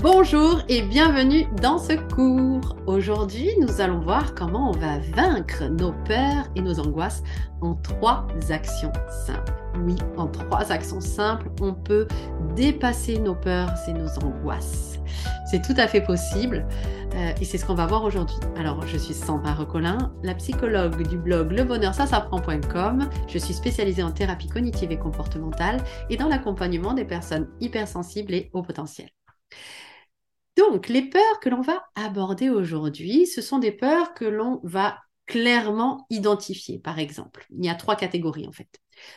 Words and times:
Bonjour 0.00 0.62
et 0.68 0.82
bienvenue 0.82 1.46
dans 1.60 1.76
ce 1.76 1.94
cours. 2.14 2.76
Aujourd'hui, 2.86 3.50
nous 3.60 3.80
allons 3.80 3.98
voir 3.98 4.32
comment 4.36 4.70
on 4.70 4.72
va 4.72 5.00
vaincre 5.00 5.64
nos 5.64 5.90
peurs 6.04 6.48
et 6.54 6.60
nos 6.60 6.78
angoisses 6.78 7.24
en 7.62 7.74
trois 7.74 8.24
actions 8.48 8.92
simples. 9.26 9.52
Oui, 9.84 9.96
en 10.16 10.28
trois 10.28 10.70
actions 10.70 11.00
simples, 11.00 11.50
on 11.60 11.74
peut 11.74 12.06
dépasser 12.54 13.18
nos 13.18 13.34
peurs 13.34 13.74
et 13.88 13.92
nos 13.92 14.08
angoisses. 14.24 15.00
C'est 15.50 15.62
tout 15.62 15.74
à 15.76 15.88
fait 15.88 16.00
possible 16.00 16.64
euh, 17.16 17.32
et 17.40 17.44
c'est 17.44 17.58
ce 17.58 17.66
qu'on 17.66 17.74
va 17.74 17.86
voir 17.86 18.04
aujourd'hui. 18.04 18.36
Alors, 18.56 18.86
je 18.86 18.98
suis 18.98 19.14
Sandra 19.14 19.54
Recolin, 19.54 20.12
la 20.22 20.36
psychologue 20.36 21.08
du 21.08 21.18
blog 21.18 21.50
lebonheursasapprend.com. 21.50 23.10
Je 23.26 23.38
suis 23.38 23.54
spécialisée 23.54 24.04
en 24.04 24.12
thérapie 24.12 24.48
cognitive 24.48 24.92
et 24.92 24.98
comportementale 24.98 25.82
et 26.08 26.16
dans 26.16 26.28
l'accompagnement 26.28 26.94
des 26.94 27.04
personnes 27.04 27.48
hypersensibles 27.60 28.32
et 28.32 28.48
au 28.52 28.62
potentiel. 28.62 29.08
Donc, 30.58 30.88
les 30.88 31.02
peurs 31.02 31.38
que 31.40 31.48
l'on 31.48 31.60
va 31.60 31.84
aborder 31.94 32.50
aujourd'hui, 32.50 33.28
ce 33.28 33.40
sont 33.40 33.60
des 33.60 33.70
peurs 33.70 34.12
que 34.12 34.24
l'on 34.24 34.60
va 34.64 34.98
clairement 35.26 36.04
identifier, 36.10 36.80
par 36.80 36.98
exemple. 36.98 37.46
Il 37.56 37.64
y 37.64 37.68
a 37.68 37.76
trois 37.76 37.94
catégories, 37.94 38.48
en 38.48 38.50
fait. 38.50 38.68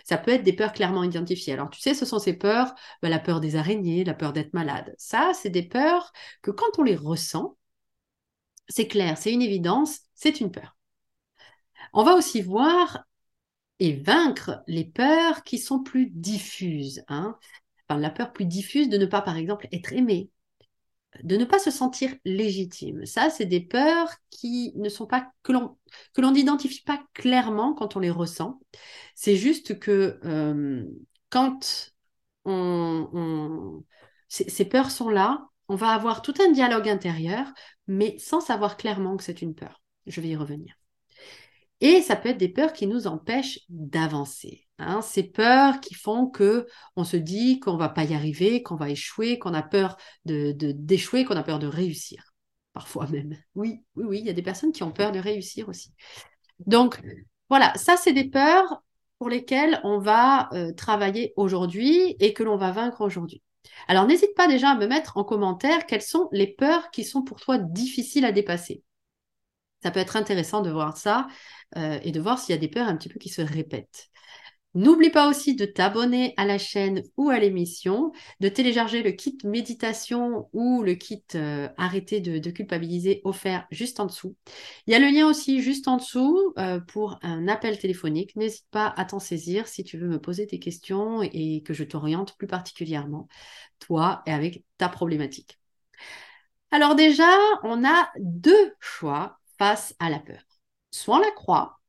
Ça 0.03 0.19
peut 0.19 0.29
être 0.29 0.43
des 0.43 0.53
peurs 0.53 0.71
clairement 0.71 1.03
identifiées. 1.03 1.53
Alors, 1.53 1.71
tu 1.71 1.81
sais, 1.81 1.95
ce 1.95 2.05
sont 2.05 2.19
ces 2.19 2.33
peurs, 2.33 2.75
bah, 3.01 3.09
la 3.09 3.17
peur 3.17 3.39
des 3.39 3.55
araignées, 3.55 4.03
la 4.03 4.13
peur 4.13 4.33
d'être 4.33 4.53
malade. 4.53 4.93
Ça, 4.99 5.31
c'est 5.33 5.49
des 5.49 5.67
peurs 5.67 6.13
que 6.43 6.51
quand 6.51 6.77
on 6.77 6.83
les 6.83 6.95
ressent, 6.95 7.57
c'est 8.67 8.87
clair, 8.87 9.17
c'est 9.17 9.33
une 9.33 9.41
évidence, 9.41 10.01
c'est 10.13 10.41
une 10.41 10.51
peur. 10.51 10.77
On 11.93 12.03
va 12.03 12.13
aussi 12.13 12.41
voir 12.43 13.03
et 13.79 13.93
vaincre 13.93 14.61
les 14.67 14.85
peurs 14.85 15.43
qui 15.43 15.57
sont 15.57 15.81
plus 15.81 16.05
diffuses. 16.05 17.03
Hein. 17.07 17.35
La 17.89 18.11
peur 18.11 18.31
plus 18.31 18.45
diffuse 18.45 18.89
de 18.89 18.97
ne 18.97 19.07
pas, 19.07 19.21
par 19.21 19.37
exemple, 19.37 19.67
être 19.71 19.91
aimé, 19.91 20.29
de 21.23 21.37
ne 21.37 21.45
pas 21.45 21.59
se 21.59 21.71
sentir 21.71 22.13
légitime. 22.25 23.05
Ça, 23.05 23.29
c'est 23.29 23.45
des 23.45 23.61
peurs 23.61 24.09
qui 24.29 24.73
ne 24.75 24.89
sont 24.89 25.05
pas 25.05 25.31
que 25.43 25.51
l'on 25.51 25.77
que 26.13 26.21
l'on 26.21 26.31
n'identifie 26.31 26.83
pas 26.83 27.03
clairement 27.13 27.73
quand 27.73 27.95
on 27.95 27.99
les 27.99 28.09
ressent. 28.11 28.59
C'est 29.15 29.35
juste 29.35 29.79
que 29.79 30.19
euh, 30.25 30.85
quand 31.29 31.93
on, 32.45 33.83
ces, 34.27 34.65
peurs 34.65 34.91
sont 34.91 35.09
là, 35.09 35.47
on 35.67 35.75
va 35.75 35.89
avoir 35.89 36.21
tout 36.21 36.33
un 36.41 36.51
dialogue 36.51 36.89
intérieur, 36.89 37.51
mais 37.87 38.17
sans 38.17 38.41
savoir 38.41 38.77
clairement 38.77 39.17
que 39.17 39.23
c'est 39.23 39.41
une 39.41 39.55
peur. 39.55 39.81
Je 40.07 40.21
vais 40.21 40.29
y 40.29 40.35
revenir. 40.35 40.80
Et 41.81 42.01
ça 42.01 42.15
peut 42.15 42.29
être 42.29 42.37
des 42.37 42.49
peurs 42.49 42.73
qui 42.73 42.87
nous 42.87 43.07
empêchent 43.07 43.59
d'avancer. 43.69 44.67
Hein. 44.83 45.01
ces 45.03 45.21
peurs 45.21 45.79
qui 45.79 45.93
font 45.93 46.25
que 46.25 46.65
on 46.95 47.03
se 47.03 47.17
dit 47.17 47.59
qu'on 47.59 47.77
va 47.77 47.89
pas 47.89 48.03
y 48.03 48.15
arriver, 48.15 48.63
qu'on 48.63 48.75
va 48.75 48.89
échouer, 48.89 49.37
qu'on 49.37 49.53
a 49.53 49.61
peur 49.61 49.95
d'échouer, 50.25 51.23
qu'on 51.23 51.35
a 51.35 51.43
peur 51.43 51.59
de 51.59 51.67
réussir. 51.67 52.33
Parfois 52.73 53.07
même. 53.07 53.37
Oui, 53.53 53.83
oui, 53.95 54.05
oui, 54.07 54.19
il 54.19 54.25
y 54.25 54.29
a 54.29 54.33
des 54.33 54.41
personnes 54.41 54.71
qui 54.71 54.81
ont 54.81 54.91
peur 54.91 55.11
de 55.11 55.19
réussir 55.19 55.69
aussi. 55.69 55.93
Donc 56.65 56.99
voilà, 57.49 57.73
ça 57.75 57.97
c'est 57.97 58.13
des 58.13 58.29
peurs 58.29 58.81
pour 59.19 59.29
lesquelles 59.29 59.79
on 59.83 59.99
va 59.99 60.49
euh, 60.53 60.73
travailler 60.73 61.33
aujourd'hui 61.35 62.15
et 62.19 62.33
que 62.33 62.43
l'on 62.43 62.57
va 62.57 62.71
vaincre 62.71 63.01
aujourd'hui. 63.01 63.43
Alors 63.87 64.07
n'hésite 64.07 64.33
pas 64.35 64.47
déjà 64.47 64.71
à 64.71 64.75
me 64.75 64.87
mettre 64.87 65.17
en 65.17 65.23
commentaire 65.23 65.85
quelles 65.85 66.01
sont 66.01 66.27
les 66.31 66.47
peurs 66.47 66.89
qui 66.91 67.03
sont 67.03 67.21
pour 67.21 67.39
toi 67.39 67.57
difficiles 67.59 68.25
à 68.25 68.31
dépasser. 68.31 68.83
Ça 69.83 69.91
peut 69.91 69.99
être 69.99 70.15
intéressant 70.15 70.61
de 70.61 70.69
voir 70.69 70.97
ça 70.97 71.27
euh, 71.77 71.99
et 72.03 72.11
de 72.11 72.19
voir 72.19 72.39
s'il 72.39 72.53
y 72.53 72.57
a 72.57 72.61
des 72.61 72.67
peurs 72.67 72.87
un 72.87 72.95
petit 72.95 73.09
peu 73.09 73.19
qui 73.19 73.29
se 73.29 73.41
répètent. 73.41 74.11
N'oublie 74.73 75.09
pas 75.09 75.29
aussi 75.29 75.53
de 75.53 75.65
t'abonner 75.65 76.33
à 76.37 76.45
la 76.45 76.57
chaîne 76.57 77.03
ou 77.17 77.29
à 77.29 77.39
l'émission, 77.39 78.13
de 78.39 78.47
télécharger 78.47 79.03
le 79.03 79.11
kit 79.11 79.37
méditation 79.43 80.47
ou 80.53 80.81
le 80.81 80.93
kit 80.95 81.25
euh, 81.35 81.67
arrêter 81.75 82.21
de, 82.21 82.49
culpabiliser 82.51 83.19
offert 83.25 83.67
juste 83.69 83.99
en 83.99 84.05
dessous. 84.05 84.37
Il 84.87 84.93
y 84.93 84.95
a 84.95 84.99
le 84.99 85.07
lien 85.07 85.27
aussi 85.27 85.61
juste 85.61 85.89
en 85.89 85.97
dessous 85.97 86.53
euh, 86.57 86.79
pour 86.79 87.19
un 87.21 87.49
appel 87.49 87.77
téléphonique. 87.79 88.33
N'hésite 88.37 88.67
pas 88.71 88.93
à 88.95 89.03
t'en 89.03 89.19
saisir 89.19 89.67
si 89.67 89.83
tu 89.83 89.97
veux 89.97 90.07
me 90.07 90.21
poser 90.21 90.47
tes 90.47 90.59
questions 90.59 91.21
et 91.21 91.63
que 91.63 91.73
je 91.73 91.83
t'oriente 91.83 92.37
plus 92.37 92.47
particulièrement, 92.47 93.27
toi 93.79 94.21
et 94.25 94.31
avec 94.31 94.63
ta 94.77 94.87
problématique. 94.87 95.59
Alors 96.71 96.95
déjà, 96.95 97.29
on 97.63 97.83
a 97.83 98.09
deux 98.19 98.73
choix 98.79 99.40
face 99.61 99.93
à 99.99 100.09
la 100.09 100.17
peur. 100.17 100.41
Soit 100.89 101.17
on 101.17 101.19
la 101.19 101.29
croit, 101.29 101.79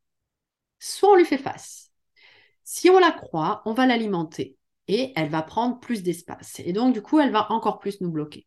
soit 0.79 1.09
on 1.09 1.17
lui 1.17 1.25
fait 1.25 1.39
face. 1.39 1.91
Si 2.65 2.91
on 2.91 2.99
la 2.99 3.11
croit, 3.11 3.63
on 3.65 3.73
va 3.73 3.87
l'alimenter 3.87 4.59
et 4.89 5.15
elle 5.17 5.31
va 5.31 5.41
prendre 5.41 5.81
plus 5.81 6.03
d'espace. 6.03 6.61
Et 6.67 6.75
donc, 6.75 6.93
du 6.93 7.01
coup, 7.01 7.19
elle 7.19 7.33
va 7.33 7.51
encore 7.51 7.79
plus 7.79 8.03
nous 8.03 8.11
bloquer. 8.11 8.47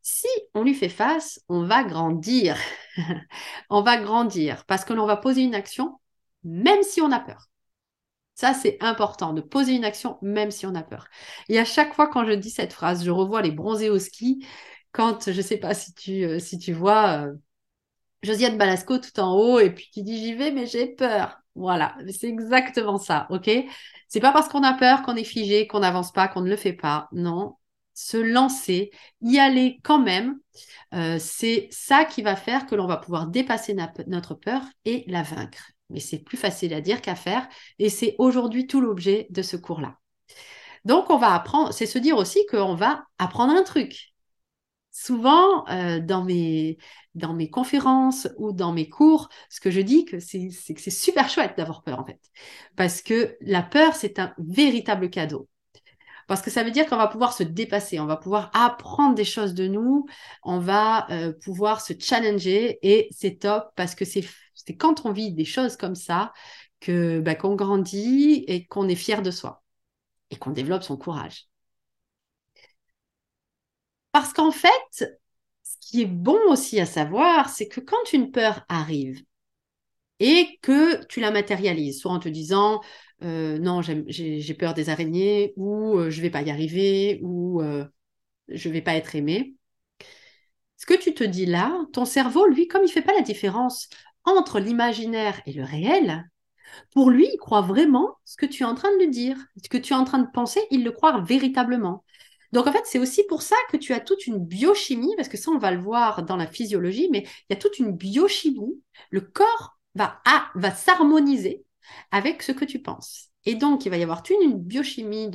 Si 0.00 0.26
on 0.54 0.64
lui 0.64 0.74
fait 0.74 0.88
face, 0.88 1.40
on 1.48 1.62
va 1.62 1.84
grandir. 1.84 2.56
on 3.70 3.82
va 3.82 3.96
grandir 3.96 4.64
parce 4.66 4.84
que 4.84 4.92
l'on 4.92 5.06
va 5.06 5.16
poser 5.16 5.42
une 5.42 5.54
action 5.54 6.00
même 6.42 6.82
si 6.82 7.00
on 7.00 7.12
a 7.12 7.20
peur. 7.20 7.46
Ça, 8.34 8.54
c'est 8.54 8.76
important 8.80 9.34
de 9.34 9.40
poser 9.40 9.74
une 9.74 9.84
action 9.84 10.18
même 10.20 10.50
si 10.50 10.66
on 10.66 10.74
a 10.74 10.82
peur. 10.82 11.06
Et 11.48 11.60
à 11.60 11.64
chaque 11.64 11.94
fois 11.94 12.08
quand 12.08 12.26
je 12.26 12.32
dis 12.32 12.50
cette 12.50 12.72
phrase, 12.72 13.04
je 13.04 13.12
revois 13.12 13.40
les 13.40 13.52
bronzés 13.52 13.88
au 13.88 14.00
ski. 14.00 14.44
Quand, 14.90 15.30
je 15.30 15.36
ne 15.36 15.42
sais 15.42 15.58
pas 15.58 15.74
si 15.74 15.94
tu, 15.94 16.24
euh, 16.24 16.40
si 16.40 16.58
tu 16.58 16.72
vois 16.72 17.26
euh, 17.26 17.34
Josiane 18.22 18.58
Balasco 18.58 18.98
tout 18.98 19.18
en 19.20 19.34
haut 19.34 19.58
et 19.58 19.70
puis 19.70 19.88
qui 19.92 20.02
dit 20.02 20.18
j'y 20.18 20.34
vais 20.34 20.50
mais 20.52 20.66
j'ai 20.66 20.86
peur. 20.86 21.38
Voilà, 21.54 21.96
c'est 22.18 22.28
exactement 22.28 22.98
ça, 22.98 23.26
ok? 23.30 23.50
C'est 24.08 24.20
pas 24.20 24.32
parce 24.32 24.48
qu'on 24.48 24.62
a 24.62 24.74
peur 24.74 25.02
qu'on 25.02 25.16
est 25.16 25.24
figé, 25.24 25.66
qu'on 25.66 25.80
n'avance 25.80 26.12
pas, 26.12 26.28
qu'on 26.28 26.40
ne 26.40 26.48
le 26.48 26.56
fait 26.56 26.72
pas. 26.72 27.08
Non, 27.12 27.56
se 27.94 28.16
lancer, 28.16 28.90
y 29.20 29.38
aller 29.38 29.78
quand 29.82 29.98
même, 29.98 30.38
euh, 30.94 31.18
c'est 31.18 31.68
ça 31.70 32.04
qui 32.04 32.22
va 32.22 32.36
faire 32.36 32.66
que 32.66 32.74
l'on 32.74 32.86
va 32.86 32.96
pouvoir 32.96 33.26
dépasser 33.26 33.76
notre 34.06 34.34
peur 34.34 34.62
et 34.84 35.04
la 35.08 35.22
vaincre. 35.22 35.72
Mais 35.90 36.00
c'est 36.00 36.18
plus 36.18 36.38
facile 36.38 36.72
à 36.74 36.80
dire 36.80 37.02
qu'à 37.02 37.14
faire 37.14 37.46
et 37.78 37.90
c'est 37.90 38.14
aujourd'hui 38.18 38.66
tout 38.66 38.80
l'objet 38.80 39.26
de 39.30 39.42
ce 39.42 39.56
cours-là. 39.56 39.98
Donc 40.84 41.10
on 41.10 41.18
va 41.18 41.34
apprendre, 41.34 41.72
c'est 41.72 41.86
se 41.86 41.98
dire 41.98 42.16
aussi 42.16 42.44
qu'on 42.50 42.74
va 42.74 43.04
apprendre 43.18 43.52
un 43.52 43.62
truc 43.62 44.11
souvent 44.92 45.66
euh, 45.68 45.98
dans, 46.00 46.22
mes, 46.22 46.78
conférences 47.50 48.28
ou 48.36 48.52
dans 48.52 48.72
mes 48.72 48.88
cours, 48.88 49.28
ce 49.48 49.60
que 49.60 49.70
je 49.70 49.80
dis, 49.80 50.06
c'est 50.20 50.74
que 50.74 50.80
c'est 50.80 50.90
super 50.90 51.28
chouette 51.28 51.56
d'avoir 51.56 51.82
peur 51.82 51.98
en 51.98 52.04
fait. 52.04 52.20
Parce 52.76 53.02
que 53.02 53.36
la 53.40 53.62
peur, 53.62 53.94
c'est 53.94 54.18
un 54.18 54.34
véritable 54.38 55.10
cadeau. 55.10 55.48
Parce 56.28 56.42
que 56.42 56.50
ça 56.50 56.62
veut 56.62 56.70
dire 56.70 56.86
qu'on 56.86 56.96
va 56.96 57.08
pouvoir 57.08 57.32
se 57.32 57.42
dépasser, 57.42 57.98
on 57.98 58.06
va 58.06 58.16
pouvoir 58.16 58.50
apprendre 58.54 59.14
des 59.14 59.24
choses 59.24 59.54
de 59.54 59.66
nous, 59.66 60.06
on 60.44 60.60
va 60.60 61.10
euh, 61.10 61.32
pouvoir 61.32 61.80
se 61.80 61.94
challenger 61.98 62.78
et 62.82 63.08
c'est 63.10 63.40
top 63.40 63.72
parce 63.74 63.94
que 63.94 64.04
c'est 64.04 64.24
quand 64.78 65.04
on 65.04 65.12
vit 65.12 65.32
des 65.32 65.44
choses 65.44 65.76
comme 65.76 65.96
ça 65.96 66.32
que 66.80 67.20
bah, 67.20 67.34
qu'on 67.34 67.56
grandit 67.56 68.44
et 68.46 68.66
qu'on 68.66 68.88
est 68.88 68.94
fier 68.94 69.22
de 69.22 69.30
soi 69.30 69.62
et 70.30 70.36
qu'on 70.36 70.50
développe 70.50 70.84
son 70.84 70.96
courage. 70.96 71.48
Parce 74.12 74.32
qu'en 74.32 74.50
fait, 74.52 74.70
ce 75.62 75.76
qui 75.80 76.02
est 76.02 76.06
bon 76.06 76.38
aussi 76.48 76.80
à 76.80 76.86
savoir, 76.86 77.48
c'est 77.50 77.68
que 77.68 77.80
quand 77.80 78.12
une 78.12 78.30
peur 78.30 78.64
arrive 78.68 79.22
et 80.20 80.58
que 80.62 81.04
tu 81.06 81.20
la 81.20 81.30
matérialises, 81.30 82.00
soit 82.00 82.12
en 82.12 82.20
te 82.20 82.28
disant 82.28 82.80
euh, 83.22 83.58
non, 83.58 83.82
j'ai 83.82 84.54
peur 84.54 84.74
des 84.74 84.88
araignées, 84.88 85.52
ou 85.56 85.98
euh, 85.98 86.10
je 86.10 86.18
ne 86.18 86.22
vais 86.22 86.30
pas 86.30 86.42
y 86.42 86.50
arriver, 86.50 87.20
ou 87.22 87.62
euh, 87.62 87.84
je 88.48 88.68
ne 88.68 88.74
vais 88.74 88.82
pas 88.82 88.94
être 88.96 89.16
aimé. 89.16 89.54
Ce 90.76 90.86
que 90.86 90.94
tu 90.94 91.14
te 91.14 91.24
dis 91.24 91.46
là, 91.46 91.72
ton 91.92 92.04
cerveau, 92.04 92.46
lui, 92.46 92.66
comme 92.68 92.82
il 92.82 92.86
ne 92.86 92.90
fait 92.90 93.02
pas 93.02 93.14
la 93.14 93.22
différence 93.22 93.88
entre 94.24 94.58
l'imaginaire 94.60 95.40
et 95.46 95.52
le 95.52 95.64
réel, 95.64 96.28
pour 96.92 97.10
lui, 97.10 97.28
il 97.32 97.38
croit 97.38 97.60
vraiment 97.62 98.16
ce 98.24 98.36
que 98.36 98.46
tu 98.46 98.62
es 98.62 98.66
en 98.66 98.74
train 98.74 98.90
de 98.92 98.98
lui 98.98 99.10
dire, 99.10 99.36
ce 99.62 99.68
que 99.68 99.78
tu 99.78 99.92
es 99.92 99.96
en 99.96 100.04
train 100.04 100.18
de 100.18 100.30
penser, 100.32 100.60
il 100.70 100.84
le 100.84 100.92
croit 100.92 101.20
véritablement. 101.20 102.04
Donc 102.52 102.66
en 102.66 102.72
fait, 102.72 102.82
c'est 102.84 102.98
aussi 102.98 103.24
pour 103.24 103.42
ça 103.42 103.56
que 103.70 103.76
tu 103.76 103.92
as 103.92 104.00
toute 104.00 104.26
une 104.26 104.38
biochimie, 104.38 105.14
parce 105.16 105.28
que 105.28 105.36
ça, 105.36 105.50
on 105.50 105.58
va 105.58 105.70
le 105.70 105.80
voir 105.80 106.22
dans 106.22 106.36
la 106.36 106.46
physiologie, 106.46 107.08
mais 107.10 107.20
il 107.20 107.46
y 107.50 107.52
a 107.54 107.56
toute 107.56 107.78
une 107.78 107.92
biochimie. 107.92 108.80
Le 109.10 109.22
corps 109.22 109.78
va, 109.94 110.20
s'harmoniser 110.76 111.64
avec 112.10 112.42
ce 112.42 112.52
que 112.52 112.64
tu 112.64 112.80
penses. 112.80 113.28
Et 113.44 113.56
donc, 113.56 113.86
il 113.86 113.88
va 113.88 113.96
y 113.96 114.04
avoir 114.04 114.22
toute 114.22 114.36
une 114.40 114.56
biochimie 114.56 115.28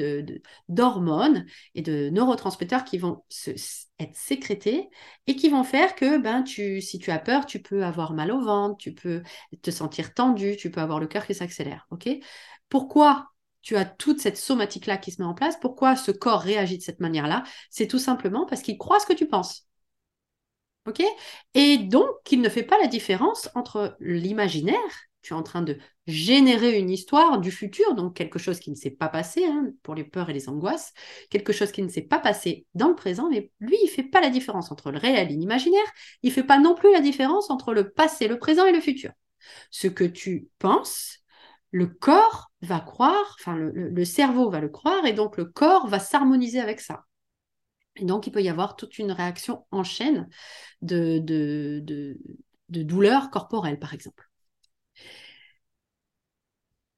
d'hormones 0.70 1.44
de, 1.44 1.46
et 1.76 1.82
de 1.82 2.10
neurotransmetteurs 2.10 2.86
qui 2.86 2.98
vont 2.98 3.26
être 4.00 4.16
sécrétés 4.16 4.88
et 5.26 5.36
qui 5.36 5.50
vont 5.50 5.66
faire 5.66 5.94
que 5.94 6.18
ben, 6.18 6.44
tu, 6.44 6.82
si 6.82 7.00
tu 7.00 7.12
as 7.12 7.20
peur, 7.20 7.46
tu 7.46 7.62
peux 7.62 7.84
avoir 7.84 8.14
mal 8.14 8.32
au 8.32 8.40
ventre, 8.40 8.78
tu 8.78 8.94
peux 8.94 9.24
te 9.62 9.72
sentir 9.72 10.14
tendu, 10.14 10.56
tu 10.56 10.72
peux 10.72 10.80
avoir 10.80 11.02
le 11.02 11.08
cœur 11.08 11.26
qui 11.26 11.36
s'accélère. 11.36 11.86
Pourquoi 12.70 13.30
tu 13.62 13.76
as 13.76 13.86
toute 13.86 14.20
cette 14.22 14.38
somatique-là 14.38 14.98
qui 14.98 15.12
se 15.12 15.22
met 15.22 15.28
en 15.28 15.34
place. 15.34 15.58
Pourquoi 15.60 15.96
ce 15.96 16.12
corps 16.12 16.42
réagit 16.42 16.78
de 16.78 16.84
cette 16.84 17.00
manière-là? 17.00 17.44
C'est 17.70 17.88
tout 17.88 18.00
simplement 18.00 18.46
parce 18.46 18.62
qu'il 18.62 18.78
croit 18.78 19.00
ce 19.00 19.06
que 19.06 19.14
tu 19.14 19.28
penses. 19.28 19.68
OK? 20.86 21.04
Et 21.54 21.78
donc, 21.78 22.08
il 22.32 22.42
ne 22.42 22.50
fait 22.50 22.64
pas 22.64 22.80
la 22.80 22.88
différence 22.88 23.50
entre 23.56 23.98
l'imaginaire 24.00 24.78
tu 25.28 25.34
es 25.34 25.36
en 25.36 25.44
train 25.44 25.62
de 25.62 25.78
générer 26.06 26.80
une 26.80 26.90
histoire 26.90 27.40
du 27.40 27.52
futur, 27.52 27.96
donc 27.96 28.16
quelque 28.16 28.40
chose 28.40 28.60
qui 28.60 28.72
ne 28.72 28.76
s'est 28.76 28.92
pas 28.92 29.10
passé 29.10 29.44
hein, 29.44 29.72
pour 29.84 29.94
les 29.94 30.06
peurs 30.06 30.30
et 30.30 30.34
les 30.34 30.48
angoisses, 30.48 30.94
quelque 31.30 31.52
chose 31.52 31.74
qui 31.74 31.82
ne 31.82 31.90
s'est 31.90 32.02
pas 32.02 32.20
passé 32.20 32.66
dans 32.76 32.88
le 32.88 32.96
présent, 32.96 33.30
mais 33.30 33.52
lui, 33.60 33.76
il 33.82 33.88
ne 33.88 33.92
fait 33.92 34.04
pas 34.04 34.22
la 34.22 34.30
différence 34.30 34.72
entre 34.72 34.90
le 34.90 34.98
réel 34.98 35.30
et 35.30 35.36
l'imaginaire, 35.36 35.84
il 36.24 36.30
ne 36.30 36.34
fait 36.34 36.46
pas 36.46 36.60
non 36.60 36.76
plus 36.76 36.94
la 36.94 37.02
différence 37.02 37.50
entre 37.50 37.74
le 37.74 37.92
passé, 37.92 38.30
le 38.30 38.40
présent 38.40 38.66
et 38.66 38.72
le 38.72 38.80
futur. 38.80 39.12
Ce 39.70 39.88
que 39.88 40.06
tu 40.06 40.48
penses, 40.60 41.20
le 41.72 41.88
corps 41.88 42.52
va 42.62 42.80
croire, 42.80 43.36
enfin 43.40 43.56
le, 43.56 44.06
cerveau 44.06 44.50
va 44.50 44.60
le 44.60 44.70
croire, 44.70 45.06
et 45.06 45.14
donc 45.14 45.38
le 45.38 45.46
corps 45.46 45.88
va 45.88 46.00
s'harmoniser 46.00 46.60
avec 46.60 46.80
ça. 46.80 47.06
Et 47.96 48.06
donc 48.06 48.28
il 48.28 48.32
peut 48.32 48.42
y 48.42 48.50
avoir 48.50 48.76
toute 48.76 49.00
une 49.00 49.12
réaction 49.12 49.66
en 49.72 49.84
chaîne 49.84 50.30
de, 50.82 51.20
de, 51.20 51.82
de, 51.84 52.20
de 52.70 52.84
douleur 52.84 53.30
corporelle, 53.32 53.80
par 53.80 53.94
exemple. 53.94 54.30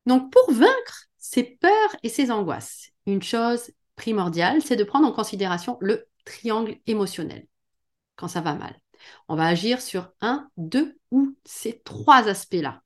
Donc 0.06 0.32
pour 0.32 0.52
vaincre 0.52 1.06
ces 1.18 1.44
peurs 1.44 1.96
et 2.04 2.10
ces 2.10 2.32
angoisses, 2.32 2.90
une 3.06 3.22
chose 3.22 3.72
primordiale, 3.96 4.62
c'est 4.62 4.76
de 4.76 4.84
prendre 4.84 5.08
en 5.08 5.12
considération 5.12 5.78
le 5.82 6.08
triangle 6.26 6.78
émotionnel 6.88 7.46
quand 8.16 8.28
ça 8.28 8.42
va 8.42 8.54
mal. 8.54 8.80
On 9.28 9.36
va 9.36 9.46
agir 9.48 9.82
sur 9.82 10.12
un, 10.22 10.50
deux 10.58 10.98
ou 11.12 11.36
ces 11.46 11.82
trois 11.82 12.28
aspects-là. 12.28 12.82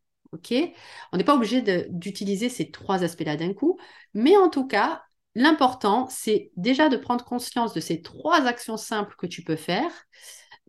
On 1.12 1.18
n'est 1.18 1.24
pas 1.24 1.36
obligé 1.36 1.62
d'utiliser 1.90 2.50
ces 2.50 2.72
trois 2.72 3.04
aspects-là 3.04 3.38
d'un 3.38 3.54
coup, 3.54 3.78
mais 4.14 4.36
en 4.38 4.50
tout 4.50 4.68
cas, 4.68 5.04
l'important, 5.36 6.08
c'est 6.10 6.52
déjà 6.56 6.90
de 6.90 6.98
prendre 6.98 7.26
conscience 7.26 7.74
de 7.74 7.80
ces 7.80 8.02
trois 8.02 8.46
actions 8.46 8.78
simples 8.78 9.16
que 9.18 9.28
tu 9.28 9.44
peux 9.44 9.56
faire 9.56 9.92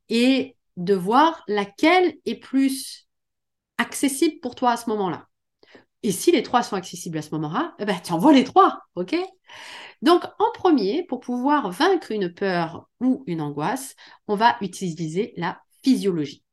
et 0.09 0.57
de 0.77 0.95
voir 0.95 1.43
laquelle 1.49 2.15
est 2.25 2.37
plus 2.37 3.09
accessible 3.79 4.41
pour 4.41 4.55
toi 4.55 4.73
à 4.73 4.77
ce 4.77 4.89
moment-là. 4.91 5.27
Et 6.03 6.13
si 6.13 6.33
les 6.33 6.43
trois 6.43 6.63
sont 6.63 6.77
accessibles 6.77 7.17
à 7.17 7.23
ce 7.23 7.31
moment-là, 7.31 7.75
eh 7.79 7.87
ben, 7.87 7.99
tu 8.05 8.13
envoies 8.13 8.35
les 8.35 8.45
trois, 8.45 8.81
ok? 8.95 9.17
Donc, 10.03 10.25
en 10.39 10.53
premier, 10.53 11.03
pour 11.05 11.21
pouvoir 11.21 11.71
vaincre 11.71 12.13
une 12.13 12.33
peur 12.33 12.89
ou 13.01 13.25
une 13.27 13.41
angoisse, 13.41 13.97
on 14.29 14.35
va 14.35 14.57
utiliser 14.61 15.33
la 15.39 15.63
physiologie. 15.83 16.44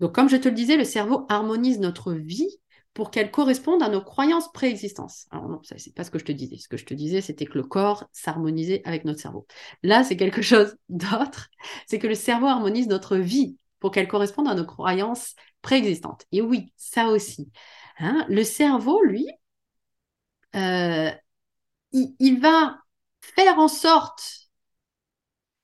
Donc, 0.00 0.14
comme 0.14 0.28
je 0.28 0.36
te 0.36 0.48
le 0.48 0.54
disais, 0.54 0.76
le 0.76 0.84
cerveau 0.84 1.26
harmonise 1.28 1.78
notre 1.78 2.12
vie 2.12 2.58
pour 2.94 3.10
qu'elle 3.10 3.30
corresponde 3.30 3.82
à 3.82 3.88
nos 3.88 4.02
croyances 4.02 4.50
préexistantes. 4.52 5.26
Alors 5.30 5.48
non, 5.48 5.62
ça 5.62 5.76
c'est 5.78 5.94
pas 5.94 6.04
ce 6.04 6.10
que 6.10 6.18
je 6.18 6.24
te 6.24 6.32
disais. 6.32 6.56
Ce 6.56 6.68
que 6.68 6.76
je 6.76 6.84
te 6.84 6.94
disais, 6.94 7.20
c'était 7.20 7.46
que 7.46 7.56
le 7.56 7.64
corps 7.64 8.04
s'harmonisait 8.12 8.82
avec 8.84 9.04
notre 9.04 9.20
cerveau. 9.20 9.46
Là, 9.82 10.02
c'est 10.02 10.16
quelque 10.16 10.42
chose 10.42 10.76
d'autre. 10.88 11.48
C'est 11.86 11.98
que 11.98 12.08
le 12.08 12.14
cerveau 12.14 12.46
harmonise 12.46 12.88
notre 12.88 13.16
vie 13.16 13.56
pour 13.78 13.92
qu'elle 13.92 14.08
corresponde 14.08 14.48
à 14.48 14.54
nos 14.54 14.66
croyances 14.66 15.34
préexistantes. 15.62 16.26
Et 16.32 16.42
oui, 16.42 16.72
ça 16.76 17.08
aussi. 17.08 17.50
Hein, 17.98 18.26
le 18.28 18.44
cerveau, 18.44 19.02
lui, 19.02 19.26
euh, 20.56 21.10
il, 21.92 22.40
va 22.40 22.78
faire 23.20 23.58
en 23.58 23.68
sorte, 23.68 24.50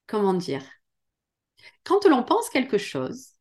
comment 0.05 0.33
dire, 0.33 0.63
quand 1.83 2.05
l'on 2.05 2.23
pense 2.23 2.49
quelque 2.49 2.77
chose, 2.77 3.36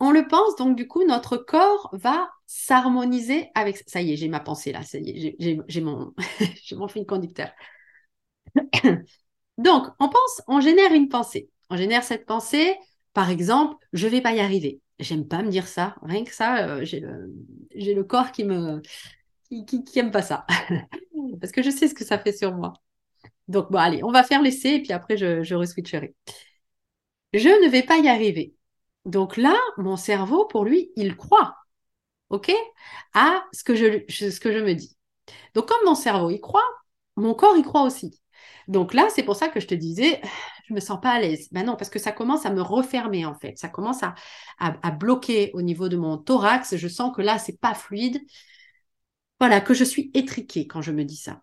on 0.00 0.10
le 0.10 0.26
pense, 0.26 0.56
donc 0.56 0.76
du 0.76 0.86
coup, 0.86 1.04
notre 1.04 1.36
corps 1.36 1.88
va 1.92 2.28
s'harmoniser 2.46 3.50
avec... 3.54 3.82
Ça 3.86 4.02
y 4.02 4.12
est, 4.12 4.16
j'ai 4.16 4.28
ma 4.28 4.40
pensée 4.40 4.72
là, 4.72 4.82
ça 4.82 4.98
y 4.98 5.28
est, 5.28 5.60
j'ai 5.68 5.80
mon, 5.80 6.14
mon 6.72 6.88
fil 6.88 7.06
conducteur. 7.06 7.50
donc, 9.58 9.86
on 9.98 10.08
pense, 10.08 10.42
on 10.48 10.60
génère 10.60 10.92
une 10.92 11.08
pensée. 11.08 11.50
On 11.70 11.76
génère 11.76 12.04
cette 12.04 12.26
pensée, 12.26 12.76
par 13.12 13.30
exemple, 13.30 13.76
je 13.92 14.06
vais 14.06 14.20
pas 14.20 14.32
y 14.32 14.40
arriver 14.40 14.80
j'aime 14.98 15.26
pas 15.26 15.42
me 15.42 15.50
dire 15.50 15.66
ça. 15.66 15.96
Rien 16.02 16.24
que 16.24 16.34
ça, 16.34 16.66
euh, 16.68 16.84
j'ai 16.84 17.00
le, 17.00 18.04
corps 18.04 18.32
qui 18.32 18.44
me 18.44 18.82
qui, 19.48 19.84
qui, 19.84 19.98
aime 19.98 20.10
pas 20.10 20.22
ça. 20.22 20.46
Parce 21.40 21.52
que 21.52 21.62
je 21.62 21.70
sais 21.70 21.88
ce 21.88 21.94
que 21.94 22.04
ça 22.04 22.18
fait 22.18 22.32
sur 22.32 22.54
moi. 22.54 22.74
Donc, 23.48 23.70
bon, 23.70 23.78
allez, 23.78 24.02
on 24.02 24.10
va 24.10 24.24
faire 24.24 24.42
l'essai 24.42 24.76
et 24.76 24.82
puis 24.82 24.92
après, 24.92 25.16
je, 25.16 25.42
je 25.42 25.54
reswitcherai. 25.54 26.14
Je 27.32 27.48
ne 27.64 27.70
vais 27.70 27.82
pas 27.82 27.98
y 27.98 28.08
arriver. 28.08 28.55
Donc 29.06 29.36
là, 29.36 29.56
mon 29.78 29.96
cerveau, 29.96 30.46
pour 30.46 30.64
lui, 30.64 30.90
il 30.96 31.16
croit, 31.16 31.56
OK, 32.30 32.52
à 33.14 33.44
ce 33.52 33.62
que 33.64 33.76
je, 33.76 33.84
me 33.86 34.74
dis. 34.74 34.96
Donc, 35.54 35.68
comme 35.68 35.84
mon 35.86 35.94
cerveau 35.94 36.30
y 36.30 36.40
croit, 36.40 36.68
mon 37.16 37.34
corps 37.34 37.56
y 37.56 37.62
croit 37.62 37.82
aussi. 37.82 38.20
Donc 38.68 38.94
là, 38.94 39.08
c'est 39.10 39.22
pour 39.22 39.36
ça 39.36 39.48
que 39.48 39.60
je 39.60 39.68
te 39.68 39.74
disais, 39.74 40.20
je 40.68 40.74
me 40.74 40.80
sens 40.80 41.00
pas 41.00 41.12
à 41.12 41.20
l'aise. 41.20 41.48
Ben 41.52 41.64
non, 41.64 41.76
parce 41.76 41.88
que 41.88 42.00
ça 42.00 42.10
commence 42.12 42.46
à 42.46 42.50
me 42.50 42.60
refermer 42.62 43.24
en 43.24 43.34
fait. 43.34 43.56
Ça 43.58 43.68
commence 43.68 44.02
à, 44.02 44.14
à, 44.58 44.90
bloquer 44.90 45.52
au 45.54 45.62
niveau 45.62 45.88
de 45.88 45.96
mon 45.96 46.18
thorax. 46.18 46.76
Je 46.76 46.88
sens 46.88 47.14
que 47.14 47.22
là, 47.22 47.38
c'est 47.38 47.60
pas 47.60 47.74
fluide. 47.74 48.20
Voilà, 49.38 49.60
que 49.60 49.74
je 49.74 49.84
suis 49.84 50.10
étriquée 50.14 50.66
quand 50.66 50.82
je 50.82 50.92
me 50.92 51.04
dis 51.04 51.16
ça. 51.16 51.42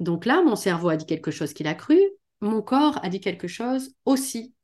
Donc 0.00 0.24
là, 0.26 0.42
mon 0.42 0.56
cerveau 0.56 0.88
a 0.88 0.96
dit 0.96 1.06
quelque 1.06 1.30
chose 1.30 1.52
qu'il 1.52 1.66
a 1.66 1.74
cru. 1.74 2.00
Mon 2.40 2.62
corps 2.62 2.98
a 3.04 3.08
dit 3.10 3.20
quelque 3.20 3.48
chose 3.48 3.94
aussi 4.06 4.54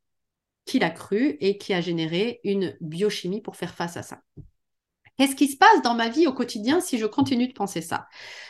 qu'il 0.69 0.85
a 0.85 0.91
cru 0.91 1.37
et 1.41 1.59
qui 1.59 1.75
a 1.75 1.81
généré 1.81 2.41
une 2.45 2.77
biochimie 2.81 3.41
pour 3.41 3.57
faire 3.57 3.75
face 3.75 3.97
à 3.97 4.03
ça. 4.03 4.21
Qu'est-ce 5.19 5.35
qui 5.35 5.49
se 5.49 5.57
passe 5.57 5.83
dans 5.83 5.95
ma 5.95 6.09
vie 6.09 6.29
au 6.29 6.33
quotidien 6.33 6.81
si 6.81 6.97
je 6.97 7.05
continue 7.05 7.49
de 7.49 7.53
penser 7.53 7.81
ça? 7.81 8.07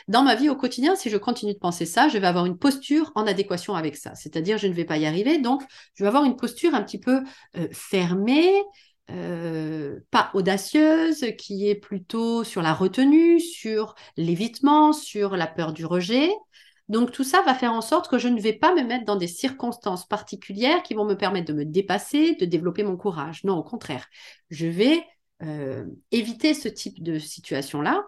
Dans 0.07 0.23
ma 0.23 0.35
vie 0.35 0.51
au 0.51 0.55
quotidien, 0.55 0.97
si 0.97 1.09
je 1.09 1.17
continue 1.17 1.55
de 1.55 1.59
penser 1.59 1.87
ça, 1.87 2.09
je 2.09 2.19
vais 2.19 2.27
avoir 2.27 2.45
une 2.45 2.59
posture 2.59 3.11
en 3.15 3.27
adéquation 3.27 3.75
avec 3.75 3.97
ça. 3.97 4.15
C'est-à-dire, 4.15 4.59
je 4.59 4.67
ne 4.67 4.75
vais 4.75 4.85
pas 4.85 4.99
y 4.99 5.07
arriver. 5.07 5.39
Donc, 5.39 5.63
je 5.95 6.05
vais 6.05 6.09
avoir 6.09 6.25
une 6.25 6.37
posture 6.37 6.75
un 6.75 6.83
petit 6.83 7.01
peu 7.01 7.23
euh, 7.57 7.69
fermée, 7.73 8.53
euh, 9.11 10.01
pas 10.11 10.31
audacieuse, 10.35 11.25
qui 11.39 11.71
est 11.71 11.75
plutôt 11.75 12.45
sur 12.45 12.61
la 12.61 12.75
retenue, 12.75 13.41
sur 13.41 13.95
l'évitement, 14.19 14.93
sur 14.93 15.39
la 15.39 15.47
peur 15.47 15.73
du 15.73 15.87
rejet. 15.87 16.31
Donc 16.89 17.13
tout 17.13 17.25
ça 17.25 17.43
va 17.43 17.55
faire 17.55 17.73
en 17.73 17.83
sorte 17.83 18.09
que 18.09 18.19
je 18.19 18.29
ne 18.29 18.41
vais 18.41 18.55
pas 18.55 18.75
me 18.75 18.83
mettre 18.83 19.05
dans 19.05 19.17
des 19.17 19.27
circonstances 19.27 20.07
particulières 20.07 20.83
qui 20.83 20.95
vont 20.95 21.05
me 21.05 21.17
permettre 21.17 21.53
de 21.53 21.59
me 21.59 21.65
dépasser, 21.65 22.35
de 22.37 22.47
développer 22.47 22.83
mon 22.83 22.97
courage. 22.97 23.45
Non, 23.45 23.57
au 23.59 23.63
contraire, 23.63 24.07
je 24.51 24.67
vais 24.67 25.05
euh, 25.43 25.85
éviter 26.11 26.55
ce 26.55 26.69
type 26.69 27.03
de 27.03 27.19
situation-là. 27.19 28.05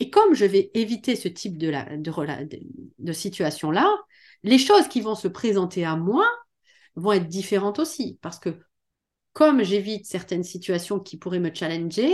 Et 0.00 0.10
comme 0.10 0.34
je 0.34 0.46
vais 0.46 0.70
éviter 0.74 1.14
ce 1.14 1.28
type 1.28 1.58
de, 1.58 3.12
situation-là, 3.12 3.88
les 4.42 4.58
choses 4.58 4.88
qui 4.88 5.00
vont 5.00 5.14
se 5.14 5.28
présenter 5.28 5.84
à 5.84 5.94
moi 5.94 6.26
vont 6.96 7.12
être 7.12 7.28
différentes 7.28 7.78
aussi. 7.78 8.18
Parce 8.22 8.38
que 8.38 8.58
comme 9.32 9.62
j'évite 9.62 10.06
certaines 10.06 10.42
situations 10.42 10.98
qui 10.98 11.18
pourraient 11.18 11.38
me 11.38 11.54
challenger, 11.54 12.12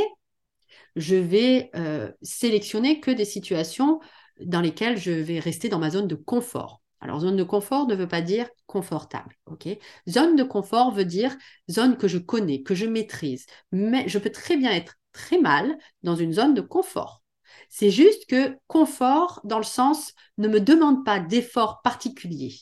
je 0.97 1.17
vais 1.17 1.71
euh, 1.77 2.11
sélectionner 2.23 3.01
que 3.01 3.11
des 3.11 3.25
situations 3.25 4.01
dans 4.41 4.61
lesquelles 4.61 4.99
je 4.99 5.11
vais 5.11 5.41
rester 5.41 5.69
dans 5.69 5.79
ma 5.79 5.91
zone 5.91 6.09
de 6.09 6.15
confort. 6.15 6.83
Alors, 7.01 7.21
zone 7.21 7.37
de 7.37 7.45
confort 7.45 7.87
ne 7.87 7.95
veut 7.95 8.09
pas 8.09 8.23
dire 8.23 8.49
confortable, 8.67 9.37
Zone 10.09 10.37
de 10.37 10.43
confort 10.43 10.93
veut 10.93 11.05
dire 11.05 11.37
zone 11.71 11.97
que 11.97 12.09
je 12.09 12.19
connais, 12.19 12.63
que 12.63 12.75
je 12.75 12.87
maîtrise. 12.87 13.47
Mais 13.73 14.09
je 14.09 14.19
peux 14.19 14.31
très 14.31 14.57
bien 14.57 14.73
être 14.73 14.97
très 15.13 15.39
mal 15.39 15.79
dans 16.03 16.17
une 16.17 16.33
zone 16.33 16.55
de 16.55 16.61
confort. 16.61 17.23
C'est 17.69 17.91
juste 17.91 18.27
que 18.27 18.57
confort, 18.67 19.41
dans 19.45 19.59
le 19.59 19.65
sens, 19.65 20.15
ne 20.39 20.49
me 20.49 20.61
demande 20.61 21.05
pas 21.05 21.21
d'effort 21.21 21.81
particulier. 21.83 22.55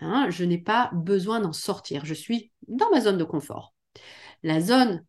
Hein, 0.00 0.28
je 0.30 0.44
n'ai 0.44 0.58
pas 0.58 0.90
besoin 0.94 1.40
d'en 1.40 1.52
sortir. 1.52 2.04
Je 2.04 2.14
suis 2.14 2.52
dans 2.68 2.90
ma 2.90 3.00
zone 3.00 3.18
de 3.18 3.24
confort. 3.24 3.74
La 4.42 4.60
zone, 4.60 5.04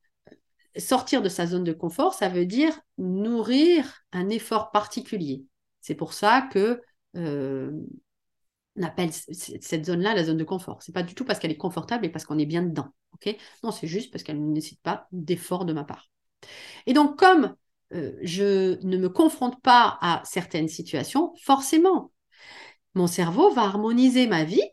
sortir 0.77 1.21
de 1.21 1.29
sa 1.29 1.45
zone 1.47 1.63
de 1.63 1.73
confort, 1.73 2.13
ça 2.13 2.29
veut 2.29 2.45
dire 2.45 2.79
nourrir 2.97 4.03
un 4.11 4.29
effort 4.29 4.71
particulier. 4.71 5.45
C'est 5.87 5.95
pour 5.95 6.11
ça 6.11 6.41
que 6.51 6.81
euh, 7.15 7.71
appelle 8.81 9.13
cette 9.13 9.85
zone-là 9.85 10.13
la 10.15 10.25
zone 10.25 10.35
de 10.35 10.43
confort. 10.43 10.83
C'est 10.83 10.91
pas 10.91 11.01
du 11.01 11.15
tout 11.15 11.23
parce 11.23 11.39
qu'elle 11.39 11.51
est 11.51 11.55
confortable 11.55 12.05
et 12.05 12.09
parce 12.09 12.25
qu'on 12.25 12.37
est 12.37 12.45
bien 12.45 12.61
dedans. 12.61 12.89
non, 13.63 13.71
c'est 13.71 13.87
juste 13.87 14.11
parce 14.11 14.21
qu'elle 14.25 14.37
ne 14.37 14.51
nécessite 14.51 14.81
pas 14.81 15.07
d'effort 15.13 15.63
de 15.63 15.71
ma 15.71 15.85
part. 15.85 16.09
Et 16.87 16.93
donc, 16.93 17.17
comme 17.17 17.55
euh, 17.93 18.17
je 18.21 18.85
ne 18.85 18.97
me 18.97 19.07
confronte 19.07 19.61
pas 19.61 19.97
à 20.01 20.21
certaines 20.25 20.67
situations, 20.67 21.33
forcément, 21.41 22.11
mon 22.93 23.07
cerveau 23.07 23.49
va 23.53 23.61
harmoniser 23.61 24.27
ma 24.27 24.43
vie 24.43 24.69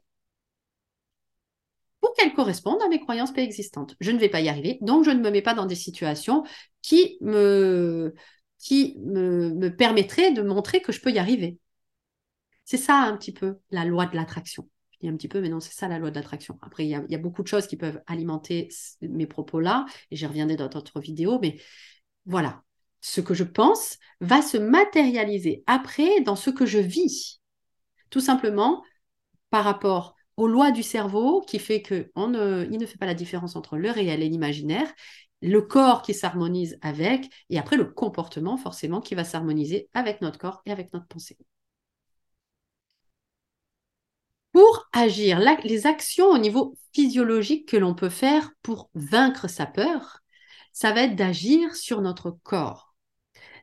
pour 2.00 2.12
qu'elle 2.14 2.34
corresponde 2.34 2.82
à 2.82 2.88
mes 2.88 2.98
croyances 2.98 3.32
préexistantes. 3.32 3.94
Je 4.00 4.10
ne 4.10 4.18
vais 4.18 4.28
pas 4.28 4.40
y 4.40 4.48
arriver, 4.48 4.78
donc 4.80 5.04
je 5.04 5.12
ne 5.12 5.20
me 5.20 5.30
mets 5.30 5.42
pas 5.42 5.54
dans 5.54 5.66
des 5.66 5.76
situations 5.76 6.42
qui 6.82 7.18
me, 7.20 8.14
qui 8.64 8.96
me 9.04 9.68
permettraient 9.68 10.32
de 10.32 10.40
montrer 10.40 10.80
que 10.80 10.90
je 10.90 10.98
peux 10.98 11.12
y 11.12 11.18
arriver. 11.18 11.58
C'est 12.64 12.78
ça 12.78 12.96
un 13.02 13.14
petit 13.14 13.32
peu 13.32 13.58
la 13.70 13.84
loi 13.84 14.06
de 14.06 14.16
l'attraction. 14.16 14.70
Je 14.92 15.00
dis 15.00 15.08
un 15.08 15.16
petit 15.16 15.28
peu, 15.28 15.42
mais 15.42 15.50
non, 15.50 15.60
c'est 15.60 15.74
ça 15.74 15.86
la 15.86 15.98
loi 15.98 16.10
de 16.10 16.14
l'attraction. 16.14 16.58
Après, 16.62 16.86
il 16.86 16.88
y, 16.88 17.14
a, 17.14 17.18
beaucoup 17.18 17.42
de 17.42 17.46
choses 17.46 17.66
qui 17.66 17.76
peuvent 17.76 18.00
alimenter 18.06 18.70
mes 19.02 19.26
propos 19.26 19.60
là, 19.60 19.84
et 20.10 20.16
j'y 20.16 20.24
reviendrai 20.24 20.56
dans 20.56 20.68
d'autres 20.68 20.98
vidéos, 20.98 21.38
mais 21.42 21.60
voilà. 22.24 22.62
Ce 23.02 23.20
que 23.20 23.34
je 23.34 23.44
pense 23.44 23.98
va 24.22 24.40
se 24.40 24.56
matérialiser 24.56 25.62
après 25.66 26.22
dans 26.22 26.36
ce 26.36 26.48
que 26.48 26.64
je 26.64 26.78
vis. 26.78 27.42
Tout 28.08 28.20
simplement 28.20 28.82
par 29.50 29.64
rapport 29.64 30.16
aux 30.38 30.48
lois 30.48 30.70
du 30.70 30.82
cerveau 30.82 31.42
qui 31.42 31.58
fait 31.58 31.82
qu'il 31.82 32.10
ne, 32.16 32.64
ne 32.64 32.86
fait 32.86 32.96
pas 32.96 33.04
la 33.04 33.12
différence 33.12 33.56
entre 33.56 33.76
le 33.76 33.90
réel 33.90 34.22
et 34.22 34.28
l'imaginaire. 34.30 34.90
Le 35.48 35.62
corps 35.62 36.02
qui 36.02 36.14
s'harmonise 36.14 36.78
avec, 36.82 37.30
et 37.50 37.58
après 37.58 37.76
le 37.76 37.84
comportement 37.84 38.56
forcément 38.56 39.00
qui 39.00 39.14
va 39.14 39.24
s'harmoniser 39.24 39.88
avec 39.94 40.20
notre 40.20 40.38
corps 40.38 40.62
et 40.66 40.72
avec 40.72 40.92
notre 40.92 41.06
pensée. 41.06 41.36
Pour 44.52 44.88
agir, 44.92 45.40
les 45.64 45.86
actions 45.86 46.28
au 46.28 46.38
niveau 46.38 46.76
physiologique 46.92 47.68
que 47.68 47.76
l'on 47.76 47.94
peut 47.94 48.08
faire 48.08 48.52
pour 48.62 48.88
vaincre 48.94 49.48
sa 49.48 49.66
peur, 49.66 50.20
ça 50.72 50.92
va 50.92 51.02
être 51.02 51.16
d'agir 51.16 51.74
sur 51.74 52.00
notre 52.00 52.30
corps, 52.30 52.94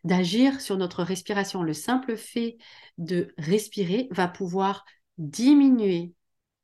d'agir 0.04 0.60
sur 0.62 0.78
notre 0.78 1.04
respiration. 1.04 1.64
Le 1.64 1.74
simple 1.74 2.18
fait 2.18 2.58
de 2.98 3.34
respirer 3.38 4.08
va 4.12 4.28
pouvoir 4.28 4.86
diminuer 5.18 6.14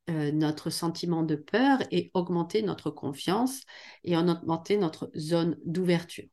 euh, 0.09 0.31
notre 0.31 0.69
sentiment 0.69 1.23
de 1.23 1.35
peur 1.35 1.79
et 1.91 2.11
augmenter 2.13 2.61
notre 2.61 2.89
confiance 2.89 3.61
et 4.03 4.17
augmenter 4.17 4.77
notre 4.77 5.11
zone 5.15 5.57
d'ouverture. 5.65 6.25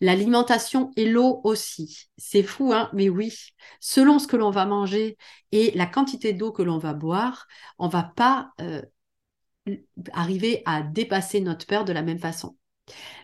L'alimentation 0.00 0.92
et 0.96 1.06
l'eau 1.06 1.40
aussi. 1.44 2.10
C'est 2.16 2.42
fou, 2.42 2.72
hein 2.72 2.90
mais 2.92 3.08
oui, 3.08 3.34
selon 3.80 4.18
ce 4.18 4.26
que 4.26 4.36
l'on 4.36 4.50
va 4.50 4.66
manger 4.66 5.16
et 5.52 5.72
la 5.72 5.86
quantité 5.86 6.32
d'eau 6.32 6.52
que 6.52 6.62
l'on 6.62 6.78
va 6.78 6.94
boire, 6.94 7.46
on 7.78 7.88
va 7.88 8.02
pas 8.02 8.52
euh, 8.60 8.82
arriver 10.12 10.62
à 10.66 10.82
dépasser 10.82 11.40
notre 11.40 11.66
peur 11.66 11.84
de 11.84 11.92
la 11.92 12.02
même 12.02 12.18
façon. 12.18 12.56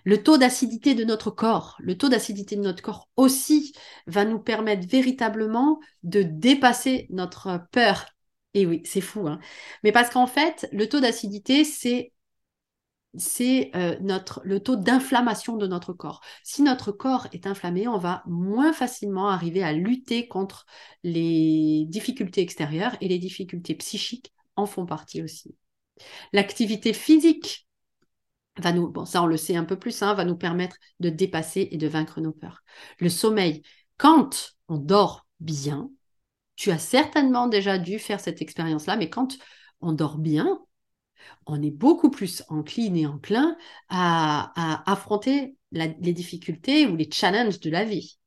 Le 0.04 0.23
taux 0.23 0.38
d'acidité 0.38 0.95
de 0.95 1.04
notre 1.04 1.30
corps, 1.30 1.76
le 1.80 1.99
taux 1.99 2.09
d'acidité 2.09 2.56
de 2.56 2.61
notre 2.61 2.83
corps 2.83 3.09
aussi 3.16 3.75
va 4.06 4.25
nous 4.25 4.38
permettre 4.38 4.87
véritablement 4.88 5.80
de 6.02 6.23
dépasser 6.23 7.06
notre 7.11 7.66
peur. 7.73 8.06
Et 8.57 8.65
oui, 8.65 8.81
c'est 8.87 9.03
fou, 9.03 9.29
hein 9.29 9.39
mais 9.83 9.93
parce 9.93 10.09
qu'en 10.09 10.27
fait, 10.27 10.67
le 10.73 10.89
taux 10.89 10.99
d'acidité, 10.99 11.63
c'est 11.63 12.15
euh, 13.75 13.97
le 14.45 14.61
taux 14.61 14.77
d'inflammation 14.77 15.59
de 15.59 15.67
notre 15.67 15.93
corps. 15.93 16.23
Si 16.43 16.63
notre 16.63 16.91
corps 16.91 17.27
est 17.33 17.47
inflammé, 17.47 17.87
on 17.87 17.99
va 17.99 18.23
moins 18.27 18.73
facilement 18.73 19.29
arriver 19.29 19.63
à 19.63 19.75
lutter 19.75 20.27
contre 20.27 20.65
les 21.03 21.85
difficultés 21.89 22.41
extérieures 22.41 22.97
et 23.03 23.09
les 23.09 23.19
difficultés 23.19 23.75
psychiques 23.75 24.33
en 24.57 24.65
font 24.65 24.87
partie 24.87 25.23
aussi. 25.23 25.55
L'activité 26.33 26.95
physique 26.95 27.69
va 28.57 28.73
nous, 28.73 28.91
bon 28.91 29.05
ça 29.05 29.23
on 29.23 29.27
le 29.27 29.37
sait 29.37 29.57
un 29.57 29.65
peu 29.65 29.79
plus, 29.79 30.03
hein, 30.03 30.15
va 30.15 30.25
nous 30.25 30.37
permettre 30.37 30.77
de 31.01 31.11
dépasser 31.11 31.69
et 31.73 31.77
de 31.77 31.89
vaincre 31.89 32.23
nos 32.23 32.33
peurs. 32.33 32.63
Le 33.01 33.11
sommeil, 33.11 33.61
quand 33.99 34.55
on 34.69 34.79
dort 34.79 35.27
bien, 35.41 35.91
tu 36.57 36.71
as 36.71 36.79
certainement 36.79 37.47
déjà 37.47 37.79
dû 37.79 37.99
faire 37.99 38.21
cette 38.21 38.43
expérience-là, 38.43 38.97
mais 38.97 39.11
quand 39.11 39.37
on 39.81 39.93
dort 39.93 40.19
bien, 40.19 40.59
on 41.47 41.63
est 41.63 41.71
beaucoup 41.71 42.11
plus 42.11 42.43
enclin 42.49 42.95
et 42.95 43.07
enclin 43.07 43.57
à, 43.89 44.91
affronter 44.91 45.57
les 45.73 46.13
difficultés 46.13 46.87
ou 46.87 46.97
les 46.97 47.11
challenges 47.11 47.61
de 47.61 47.71
la 47.71 47.85
vie. 47.85 48.19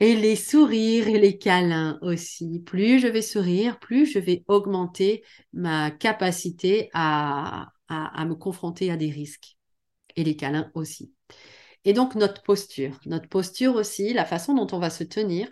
Et 0.00 0.16
les 0.16 0.36
sourires 0.36 1.08
et 1.08 1.18
les 1.18 1.36
câlins 1.36 1.98
aussi. 2.00 2.60
Plus 2.60 3.00
je 3.00 3.06
vais 3.06 3.20
sourire, 3.20 3.78
plus 3.78 4.06
je 4.06 4.18
vais 4.18 4.44
augmenter 4.48 5.22
ma 5.52 5.90
capacité 5.90 6.88
à, 6.94 7.68
à, 7.88 8.24
me 8.24 8.34
confronter 8.34 8.90
à 8.90 8.96
des 8.96 9.10
risques. 9.10 9.58
Et 10.16 10.24
les 10.24 10.36
câlins 10.36 10.70
aussi. 10.74 11.12
Et 11.84 11.92
donc 11.92 12.14
notre 12.14 12.42
posture. 12.42 12.98
Notre 13.04 13.28
posture 13.28 13.74
aussi, 13.74 14.14
la 14.14 14.24
façon 14.24 14.54
dont 14.54 14.66
on 14.72 14.78
va 14.78 14.90
se 14.90 15.04
tenir, 15.04 15.48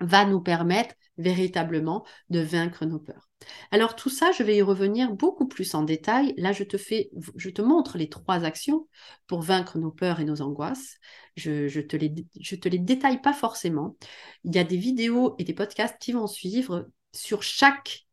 va 0.00 0.24
nous 0.24 0.40
permettre 0.40 0.94
véritablement 1.18 2.04
de 2.30 2.40
vaincre 2.40 2.86
nos 2.86 2.98
peurs. 2.98 3.28
Alors 3.70 3.96
tout 3.96 4.08
ça, 4.08 4.30
je 4.32 4.42
vais 4.42 4.56
y 4.56 4.62
revenir 4.62 5.12
beaucoup 5.12 5.46
plus 5.46 5.74
en 5.74 5.82
détail. 5.82 6.34
Là, 6.36 6.52
je 6.52 6.64
te 6.64 6.76
fais, 6.76 7.10
je 7.36 7.50
te 7.50 7.62
montre 7.62 7.98
les 7.98 8.08
trois 8.08 8.44
actions 8.44 8.88
pour 9.26 9.42
vaincre 9.42 9.78
nos 9.78 9.90
peurs 9.90 10.20
et 10.20 10.24
nos 10.24 10.42
angoisses. 10.42 10.96
Je, 11.36 11.68
je 11.68 11.80
te 11.80 11.96
te 11.96 12.68
les 12.68 12.78
détaille 12.78 13.20
pas 13.20 13.32
forcément. 13.32 13.96
Il 14.44 14.54
y 14.54 14.58
a 14.58 14.64
des 14.64 14.76
vidéos 14.76 15.34
et 15.38 15.44
des 15.44 15.54
podcasts 15.54 15.98
qui 16.00 16.12
vont 16.12 16.26
suivre 16.26 16.88
sur 17.12 17.42
chaque 17.42 18.06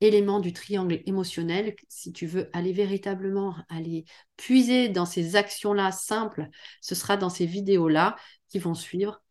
élément 0.00 0.40
du 0.40 0.52
triangle 0.52 1.00
émotionnel. 1.06 1.74
Si 1.88 2.12
tu 2.12 2.26
veux 2.26 2.50
aller 2.52 2.72
véritablement 2.72 3.56
aller 3.68 4.04
puiser 4.36 4.88
dans 4.88 5.06
ces 5.06 5.36
actions-là 5.36 5.92
simples, 5.92 6.48
ce 6.80 6.94
sera 6.94 7.16
dans 7.16 7.30
ces 7.30 7.46
vidéos-là 7.46 8.16
qui 8.48 8.58
vont 8.58 8.74
suivre 8.74 9.23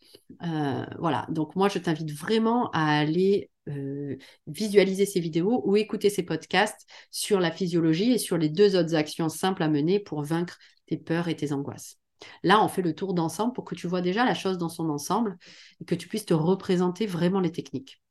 euh, 0.44 0.86
voilà, 1.00 1.26
donc 1.30 1.56
moi 1.56 1.70
je 1.70 1.80
t'invite 1.80 2.12
vraiment 2.12 2.70
à 2.72 2.98
aller 3.00 3.50
euh, 3.70 4.18
visualiser 4.48 5.06
ces 5.06 5.20
vidéos 5.20 5.62
ou 5.66 5.78
écouter 5.78 6.10
ces 6.10 6.24
podcasts 6.24 6.86
sur 7.12 7.40
la 7.40 7.52
physiologie 7.52 8.12
et 8.14 8.18
sur 8.18 8.38
les 8.38 8.50
deux 8.50 8.76
autres 8.76 8.96
actions 8.96 9.30
simples 9.30 9.64
à 9.64 9.70
mener 9.70 10.00
pour 10.00 10.24
vaincre 10.24 10.58
tes 10.88 10.98
peurs 10.98 11.28
et 11.28 11.36
tes 11.36 11.54
angoisses. 11.54 11.98
Là, 12.44 12.64
on 12.64 12.68
fait 12.68 12.82
le 12.82 12.94
tour 12.96 13.14
d'ensemble 13.14 13.54
pour 13.54 13.66
que 13.66 13.76
tu 13.76 13.88
vois 13.88 14.02
déjà 14.02 14.26
la 14.26 14.36
chose 14.36 14.58
dans 14.58 14.70
son 14.70 14.90
ensemble 14.90 15.38
et 15.82 15.86
que 15.86 15.96
tu 15.96 16.08
puisses 16.08 16.26
te 16.26 16.34
représenter 16.34 17.06
vraiment 17.06 17.40
les 17.40 17.52
techniques. 17.52 18.02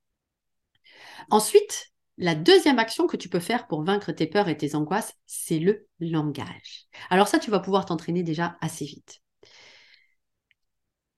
Ensuite, 1.30 1.92
la 2.18 2.35
deuxième 2.35 2.78
action 2.78 3.06
que 3.06 3.16
tu 3.16 3.28
peux 3.28 3.40
faire 3.40 3.66
pour 3.66 3.82
vaincre 3.85 4.12
tes 4.12 4.26
peurs 4.26 4.49
et 4.49 4.56
tes 4.56 4.75
angoisses, 4.75 5.14
c'est 5.26 5.59
le 5.59 5.87
langage. 6.00 6.87
Alors 7.11 7.28
ça, 7.28 7.38
tu 7.38 7.50
vas 7.50 7.61
pouvoir 7.61 7.87
t'entraîner 7.87 8.23
déjà 8.23 8.56
assez 8.61 8.85
vite. 8.85 9.22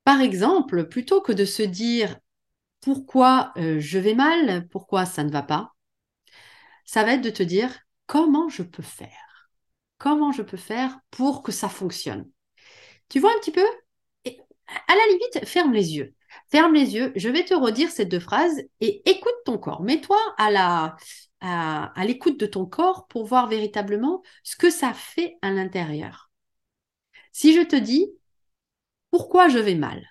Par 0.05 0.21
exemple, 0.21 0.89
plutôt 0.89 1.21
que 1.21 1.33
de 1.33 1.45
se 1.45 1.63
dire 1.63 2.19
pourquoi 2.81 3.53
euh, 3.57 3.81
je 3.81 3.99
vais 3.99 4.15
mal, 4.15 4.69
pourquoi 4.69 5.07
ça 5.07 5.25
ne 5.25 5.31
va 5.31 5.43
pas, 5.43 5.75
ça 6.85 7.05
va 7.05 7.15
être 7.15 7.23
de 7.23 7.31
te 7.31 7.43
dire 7.43 7.79
comment 8.07 8.49
je 8.49 8.63
peux 8.63 8.83
faire. 8.83 9.51
Comment 9.99 10.33
je 10.33 10.43
peux 10.43 10.57
faire 10.57 10.99
pour 11.11 11.43
que 11.43 11.53
ça 11.53 11.69
fonctionne. 11.69 12.29
Tu 13.09 13.21
vois 13.21 13.31
un 13.31 13.39
petit 13.41 13.53
peu? 13.53 13.65
À 14.67 14.95
la 14.95 15.07
limite, 15.09 15.47
ferme 15.47 15.73
les 15.73 15.95
yeux. 15.95 16.15
Ferme 16.51 16.75
les 16.75 16.95
yeux, 16.95 17.13
je 17.17 17.29
vais 17.29 17.45
te 17.45 17.55
redire 17.55 17.91
ces 17.91 18.05
deux 18.05 18.21
phrases 18.21 18.61
et 18.81 19.09
écoute 19.09 19.35
ton 19.45 19.59
corps. 19.59 19.83
Mets-toi 19.83 20.19
à 20.37 20.51
la 20.51 20.97
à 21.47 22.05
l'écoute 22.07 22.41
de 22.41 22.47
ton 22.47 22.65
corps 22.65 23.07
pour 23.07 23.27
voir 23.27 23.49
véritablement 23.49 24.23
ce 24.43 24.57
que 24.57 24.71
ça 24.71 24.95
fait 24.95 25.37
à 25.43 25.51
l'intérieur. 25.51 26.31
Si 27.33 27.55
je 27.55 27.61
te 27.61 27.77
dis 27.77 28.11
pourquoi 29.15 29.49
je 29.49 29.59
vais 29.61 29.77
mal? 29.77 30.05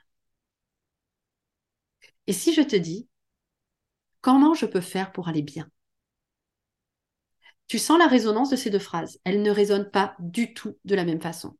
Et 2.27 2.33
si 2.33 2.53
je 2.53 2.61
te 2.61 2.75
dis, 2.75 3.07
comment 4.21 4.55
je 4.55 4.65
peux 4.65 4.81
faire 4.81 5.11
pour 5.11 5.27
aller 5.27 5.43
bien? 5.43 5.69
Tu 7.67 7.79
sens 7.79 7.97
la 7.97 8.07
résonance 8.07 8.49
de 8.49 8.55
ces 8.55 8.69
deux 8.69 8.79
phrases. 8.79 9.19
Elles 9.23 9.41
ne 9.41 9.49
résonnent 9.49 9.89
pas 9.89 10.15
du 10.19 10.53
tout 10.53 10.77
de 10.85 10.95
la 10.95 11.05
même 11.05 11.21
façon. 11.21 11.55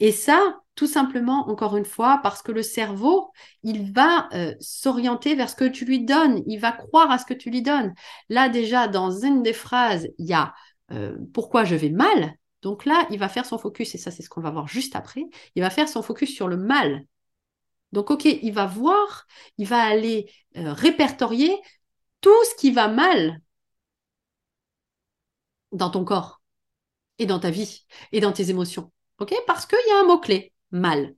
Et 0.00 0.12
ça, 0.12 0.60
tout 0.74 0.86
simplement, 0.86 1.48
encore 1.50 1.76
une 1.76 1.84
fois, 1.84 2.20
parce 2.22 2.42
que 2.42 2.52
le 2.52 2.62
cerveau, 2.62 3.32
il 3.62 3.92
va 3.92 4.28
euh, 4.34 4.54
s'orienter 4.60 5.34
vers 5.36 5.50
ce 5.50 5.56
que 5.56 5.66
tu 5.66 5.84
lui 5.84 6.04
donnes, 6.04 6.42
il 6.46 6.58
va 6.60 6.72
croire 6.72 7.10
à 7.10 7.18
ce 7.18 7.26
que 7.26 7.34
tu 7.34 7.50
lui 7.50 7.62
donnes. 7.62 7.94
Là, 8.30 8.48
déjà, 8.48 8.88
dans 8.88 9.10
une 9.10 9.42
des 9.42 9.52
phrases, 9.52 10.08
il 10.18 10.26
y 10.26 10.34
a 10.34 10.54
euh, 10.92 11.16
pourquoi 11.34 11.64
je 11.64 11.76
vais 11.76 11.90
mal? 11.90 12.34
Donc 12.66 12.84
là, 12.84 13.06
il 13.12 13.18
va 13.20 13.28
faire 13.28 13.46
son 13.46 13.58
focus, 13.58 13.94
et 13.94 13.98
ça 13.98 14.10
c'est 14.10 14.24
ce 14.24 14.28
qu'on 14.28 14.40
va 14.40 14.50
voir 14.50 14.66
juste 14.66 14.96
après, 14.96 15.22
il 15.54 15.62
va 15.62 15.70
faire 15.70 15.88
son 15.88 16.02
focus 16.02 16.34
sur 16.34 16.48
le 16.48 16.56
mal. 16.56 17.06
Donc 17.92 18.10
ok, 18.10 18.24
il 18.24 18.50
va 18.52 18.66
voir, 18.66 19.28
il 19.56 19.68
va 19.68 19.80
aller 19.84 20.28
euh, 20.56 20.72
répertorier 20.72 21.56
tout 22.20 22.34
ce 22.50 22.56
qui 22.56 22.72
va 22.72 22.88
mal 22.88 23.40
dans 25.70 25.90
ton 25.90 26.04
corps 26.04 26.42
et 27.20 27.26
dans 27.26 27.38
ta 27.38 27.50
vie 27.50 27.86
et 28.10 28.18
dans 28.18 28.32
tes 28.32 28.50
émotions. 28.50 28.90
Ok? 29.20 29.32
Parce 29.46 29.64
qu'il 29.64 29.78
y 29.86 29.92
a 29.92 30.00
un 30.00 30.04
mot-clé, 30.04 30.52
mal. 30.72 31.14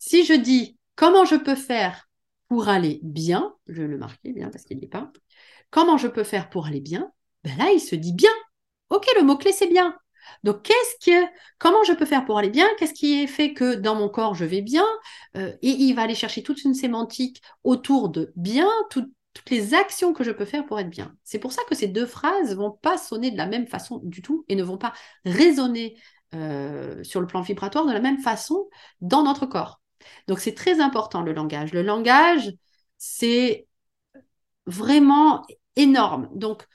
Si 0.00 0.24
je 0.24 0.34
dis 0.34 0.76
comment 0.96 1.24
je 1.24 1.36
peux 1.36 1.54
faire 1.54 2.08
pour 2.48 2.68
aller 2.68 2.98
bien, 3.04 3.54
je 3.68 3.82
vais 3.82 3.88
le 3.88 3.98
marquer 3.98 4.32
bien 4.32 4.50
parce 4.50 4.64
qu'il 4.64 4.78
n'y 4.78 4.86
est 4.86 4.88
pas, 4.88 5.12
comment 5.70 5.96
je 5.96 6.08
peux 6.08 6.24
faire 6.24 6.50
pour 6.50 6.66
aller 6.66 6.80
bien, 6.80 7.12
ben 7.44 7.56
là, 7.56 7.70
il 7.70 7.78
se 7.78 7.94
dit 7.94 8.14
bien. 8.14 8.32
Ok, 8.88 9.06
le 9.16 9.22
mot-clé, 9.22 9.52
c'est 9.52 9.68
bien. 9.68 9.96
Donc, 10.44 10.62
qu'est-ce 10.62 11.10
que, 11.10 11.26
comment 11.58 11.82
je 11.84 11.92
peux 11.92 12.06
faire 12.06 12.24
pour 12.24 12.38
aller 12.38 12.50
bien? 12.50 12.66
Qu'est-ce 12.78 12.94
qui 12.94 13.26
fait 13.26 13.52
que 13.52 13.74
dans 13.74 13.94
mon 13.94 14.08
corps 14.08 14.34
je 14.34 14.44
vais 14.44 14.62
bien? 14.62 14.86
Euh, 15.36 15.52
Et 15.62 15.70
il 15.70 15.94
va 15.94 16.02
aller 16.02 16.14
chercher 16.14 16.42
toute 16.42 16.64
une 16.64 16.74
sémantique 16.74 17.42
autour 17.64 18.08
de 18.08 18.32
bien, 18.36 18.68
toutes 18.90 19.10
les 19.50 19.74
actions 19.74 20.12
que 20.12 20.24
je 20.24 20.30
peux 20.30 20.44
faire 20.44 20.66
pour 20.66 20.78
être 20.80 20.90
bien. 20.90 21.14
C'est 21.24 21.38
pour 21.38 21.52
ça 21.52 21.62
que 21.68 21.74
ces 21.74 21.88
deux 21.88 22.06
phrases 22.06 22.56
vont 22.56 22.72
pas 22.72 22.98
sonner 22.98 23.30
de 23.30 23.36
la 23.36 23.46
même 23.46 23.66
façon 23.66 24.00
du 24.02 24.22
tout 24.22 24.44
et 24.48 24.56
ne 24.56 24.62
vont 24.62 24.78
pas 24.78 24.92
résonner 25.24 25.96
euh, 26.34 27.02
sur 27.04 27.20
le 27.20 27.26
plan 27.26 27.40
vibratoire 27.40 27.86
de 27.86 27.92
la 27.92 28.00
même 28.00 28.18
façon 28.18 28.68
dans 29.00 29.22
notre 29.22 29.46
corps. 29.46 29.80
Donc, 30.28 30.40
c'est 30.40 30.54
très 30.54 30.80
important 30.80 31.22
le 31.22 31.32
langage. 31.32 31.72
Le 31.72 31.82
langage, 31.82 32.52
c'est 32.98 33.66
vraiment 34.66 35.44
énorme. 35.76 36.28
Donc, 36.34 36.66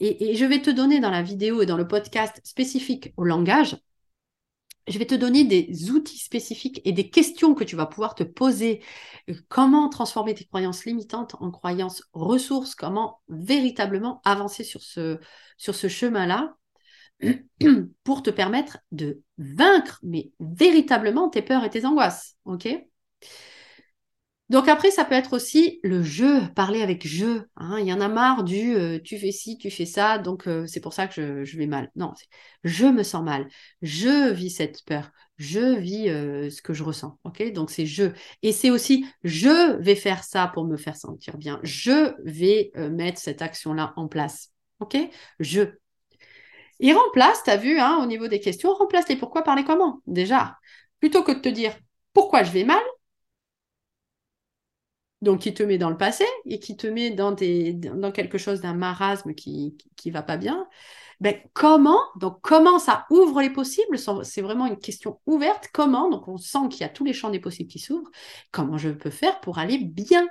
et, 0.00 0.34
je 0.34 0.44
vais 0.44 0.60
te 0.60 0.70
donner 0.70 1.00
dans 1.00 1.10
la 1.10 1.22
vidéo 1.22 1.62
et 1.62 1.66
dans 1.66 1.76
le 1.76 1.88
podcast 1.88 2.40
spécifique 2.44 3.12
au 3.16 3.24
langage, 3.24 3.76
je 4.88 4.98
vais 4.98 5.06
te 5.06 5.14
donner 5.14 5.44
des 5.44 5.90
outils 5.90 6.18
spécifiques 6.18 6.80
et 6.84 6.92
des 6.92 7.10
questions 7.10 7.54
que 7.54 7.64
tu 7.64 7.74
vas 7.74 7.86
pouvoir 7.86 8.14
te 8.14 8.22
poser. 8.22 8.82
Comment 9.48 9.88
transformer 9.88 10.34
tes 10.34 10.44
croyances 10.44 10.84
limitantes 10.84 11.34
en 11.40 11.50
croyances 11.50 12.04
ressources? 12.12 12.74
Comment 12.74 13.20
véritablement 13.28 14.20
avancer 14.24 14.62
sur 14.62 14.82
ce, 14.82 15.18
sur 15.56 15.74
ce 15.74 15.88
chemin-là 15.88 16.56
pour 18.04 18.22
te 18.22 18.30
permettre 18.30 18.78
de 18.92 19.22
vaincre, 19.38 19.98
mais 20.02 20.30
véritablement, 20.38 21.30
tes 21.30 21.42
peurs 21.42 21.64
et 21.64 21.70
tes 21.70 21.84
angoisses. 21.84 22.36
OK? 22.44 22.68
Donc 24.48 24.68
après, 24.68 24.92
ça 24.92 25.04
peut 25.04 25.16
être 25.16 25.32
aussi 25.32 25.80
le 25.82 26.04
jeu, 26.04 26.40
parler 26.54 26.80
avec 26.80 27.04
jeu. 27.04 27.48
Hein. 27.56 27.78
Il 27.80 27.86
y 27.86 27.92
en 27.92 28.00
a 28.00 28.06
marre 28.06 28.44
du 28.44 28.76
euh, 28.76 29.00
tu 29.02 29.18
fais 29.18 29.32
ci, 29.32 29.58
tu 29.58 29.70
fais 29.70 29.86
ça, 29.86 30.18
donc 30.18 30.46
euh, 30.46 30.66
c'est 30.68 30.80
pour 30.80 30.92
ça 30.92 31.08
que 31.08 31.44
je, 31.44 31.58
vais 31.58 31.66
mal. 31.66 31.90
Non, 31.96 32.12
je 32.62 32.86
me 32.86 33.02
sens 33.02 33.24
mal, 33.24 33.48
je 33.82 34.30
vis 34.30 34.50
cette 34.50 34.84
peur, 34.84 35.10
je 35.36 35.76
vis 35.76 36.08
euh, 36.10 36.48
ce 36.48 36.62
que 36.62 36.74
je 36.74 36.84
ressens. 36.84 37.18
Donc 37.54 37.70
c'est 37.70 37.86
je. 37.86 38.12
Et 38.42 38.52
c'est 38.52 38.70
aussi 38.70 39.04
je 39.24 39.78
vais 39.80 39.96
faire 39.96 40.22
ça 40.22 40.46
pour 40.54 40.64
me 40.64 40.76
faire 40.76 40.96
sentir 40.96 41.38
bien. 41.38 41.58
Je 41.64 42.14
vais 42.24 42.70
mettre 42.90 43.18
cette 43.18 43.42
action-là 43.42 43.94
en 43.96 44.06
place. 44.06 44.52
Ok, 44.78 44.96
je. 45.40 45.62
Et 46.78 46.92
remplace, 46.92 47.42
tu 47.42 47.50
as 47.50 47.56
vu, 47.56 47.80
hein, 47.80 47.98
au 48.02 48.06
niveau 48.06 48.28
des 48.28 48.38
questions, 48.38 48.72
remplace 48.74 49.08
les 49.08 49.16
pourquoi 49.16 49.42
par 49.42 49.56
les 49.56 49.64
comment. 49.64 50.02
Déjà, 50.06 50.56
plutôt 51.00 51.22
que 51.24 51.32
de 51.32 51.40
te 51.40 51.48
dire 51.48 51.74
pourquoi 52.12 52.42
je 52.42 52.52
vais 52.52 52.64
mal, 52.64 52.82
donc 55.22 55.40
qui 55.40 55.54
te 55.54 55.62
met 55.62 55.78
dans 55.78 55.90
le 55.90 55.96
passé 55.96 56.24
et 56.44 56.58
qui 56.58 56.76
te 56.76 56.86
met 56.86 57.10
dans, 57.10 57.32
dans 57.32 58.12
quelque 58.12 58.38
chose 58.38 58.60
d'un 58.60 58.74
marasme 58.74 59.34
qui 59.34 59.76
ne 60.04 60.12
va 60.12 60.22
pas 60.22 60.36
bien, 60.36 60.68
ben, 61.20 61.34
comment, 61.54 62.00
donc 62.16 62.40
comment 62.42 62.78
ça 62.78 63.06
ouvre 63.10 63.40
les 63.40 63.50
possibles, 63.50 63.98
c'est 64.22 64.42
vraiment 64.42 64.66
une 64.66 64.78
question 64.78 65.20
ouverte, 65.26 65.68
comment, 65.72 66.10
donc 66.10 66.28
on 66.28 66.36
sent 66.36 66.68
qu'il 66.70 66.82
y 66.82 66.84
a 66.84 66.90
tous 66.90 67.04
les 67.04 67.14
champs 67.14 67.30
des 67.30 67.40
possibles 67.40 67.70
qui 67.70 67.78
s'ouvrent, 67.78 68.10
comment 68.50 68.76
je 68.76 68.90
peux 68.90 69.10
faire 69.10 69.40
pour 69.40 69.58
aller 69.58 69.78
bien? 69.78 70.28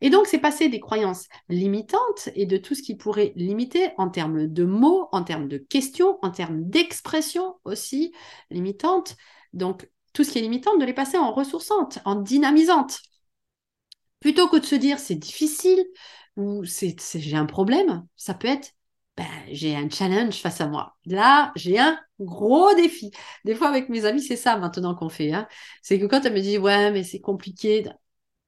Et 0.00 0.10
donc, 0.10 0.26
c'est 0.26 0.38
passer 0.38 0.68
des 0.68 0.80
croyances 0.80 1.26
limitantes 1.48 2.28
et 2.34 2.46
de 2.46 2.56
tout 2.56 2.74
ce 2.74 2.82
qui 2.82 2.96
pourrait 2.96 3.32
limiter 3.36 3.90
en 3.96 4.08
termes 4.10 4.46
de 4.46 4.64
mots, 4.64 5.08
en 5.12 5.24
termes 5.24 5.48
de 5.48 5.58
questions, 5.58 6.18
en 6.22 6.30
termes 6.30 6.68
d'expressions 6.68 7.56
aussi 7.64 8.12
limitantes. 8.50 9.16
Donc, 9.52 9.88
tout 10.18 10.24
ce 10.24 10.32
qui 10.32 10.38
est 10.38 10.42
limitant, 10.42 10.76
de 10.76 10.84
les 10.84 10.92
passer 10.92 11.16
en 11.16 11.30
ressourçante, 11.30 12.00
en 12.04 12.16
dynamisante. 12.16 12.98
Plutôt 14.18 14.48
que 14.48 14.56
de 14.56 14.66
se 14.66 14.74
dire 14.74 14.98
c'est 14.98 15.14
difficile 15.14 15.78
ou 16.36 16.64
c'est, 16.64 16.96
j'ai 17.14 17.36
un 17.36 17.46
problème, 17.46 18.04
ça 18.16 18.34
peut 18.34 18.48
être 18.48 18.72
ben, 19.16 19.28
j'ai 19.48 19.76
un 19.76 19.88
challenge 19.88 20.40
face 20.40 20.60
à 20.60 20.66
moi. 20.66 20.96
Là, 21.06 21.52
j'ai 21.54 21.78
un 21.78 21.96
gros 22.18 22.74
défi. 22.74 23.12
Des 23.44 23.54
fois, 23.54 23.68
avec 23.68 23.88
mes 23.90 24.06
amis, 24.06 24.20
c'est 24.22 24.36
ça 24.36 24.56
maintenant 24.56 24.96
qu'on 24.96 25.08
fait. 25.08 25.32
Hein. 25.32 25.46
C'est 25.82 26.00
que 26.00 26.06
quand 26.06 26.24
elle 26.24 26.34
me 26.34 26.40
dit, 26.40 26.58
ouais, 26.58 26.90
mais 26.90 27.04
c'est 27.04 27.20
compliqué, 27.20 27.84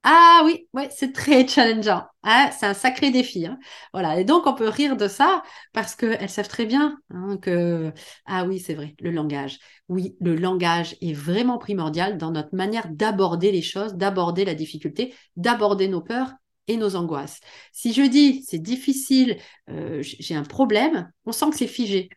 ah 0.03 0.41
oui, 0.45 0.67
ouais, 0.73 0.89
c'est 0.91 1.13
très 1.13 1.47
challengeant. 1.47 2.05
Hein, 2.23 2.49
c'est 2.57 2.65
un 2.65 2.73
sacré 2.73 3.11
défi. 3.11 3.45
Hein. 3.45 3.59
Voilà. 3.93 4.19
Et 4.19 4.23
donc, 4.23 4.47
on 4.47 4.53
peut 4.55 4.67
rire 4.67 4.97
de 4.97 5.07
ça 5.07 5.43
parce 5.73 5.95
qu'elles 5.95 6.29
savent 6.29 6.47
très 6.47 6.65
bien 6.65 6.97
hein, 7.11 7.37
que, 7.37 7.93
ah 8.25 8.45
oui, 8.45 8.59
c'est 8.59 8.73
vrai, 8.73 8.95
le 8.99 9.11
langage. 9.11 9.59
Oui, 9.89 10.15
le 10.19 10.35
langage 10.35 10.95
est 11.01 11.13
vraiment 11.13 11.59
primordial 11.59 12.17
dans 12.17 12.31
notre 12.31 12.55
manière 12.55 12.89
d'aborder 12.89 13.51
les 13.51 13.61
choses, 13.61 13.93
d'aborder 13.93 14.43
la 14.43 14.55
difficulté, 14.55 15.13
d'aborder 15.35 15.87
nos 15.87 16.01
peurs 16.01 16.33
et 16.67 16.77
nos 16.77 16.95
angoisses. 16.95 17.39
Si 17.71 17.93
je 17.93 18.01
dis 18.03 18.43
c'est 18.47 18.59
difficile, 18.59 19.37
euh, 19.69 19.99
j'ai 20.01 20.35
un 20.35 20.43
problème, 20.43 21.11
on 21.25 21.31
sent 21.31 21.49
que 21.51 21.57
c'est 21.57 21.67
figé 21.67 22.09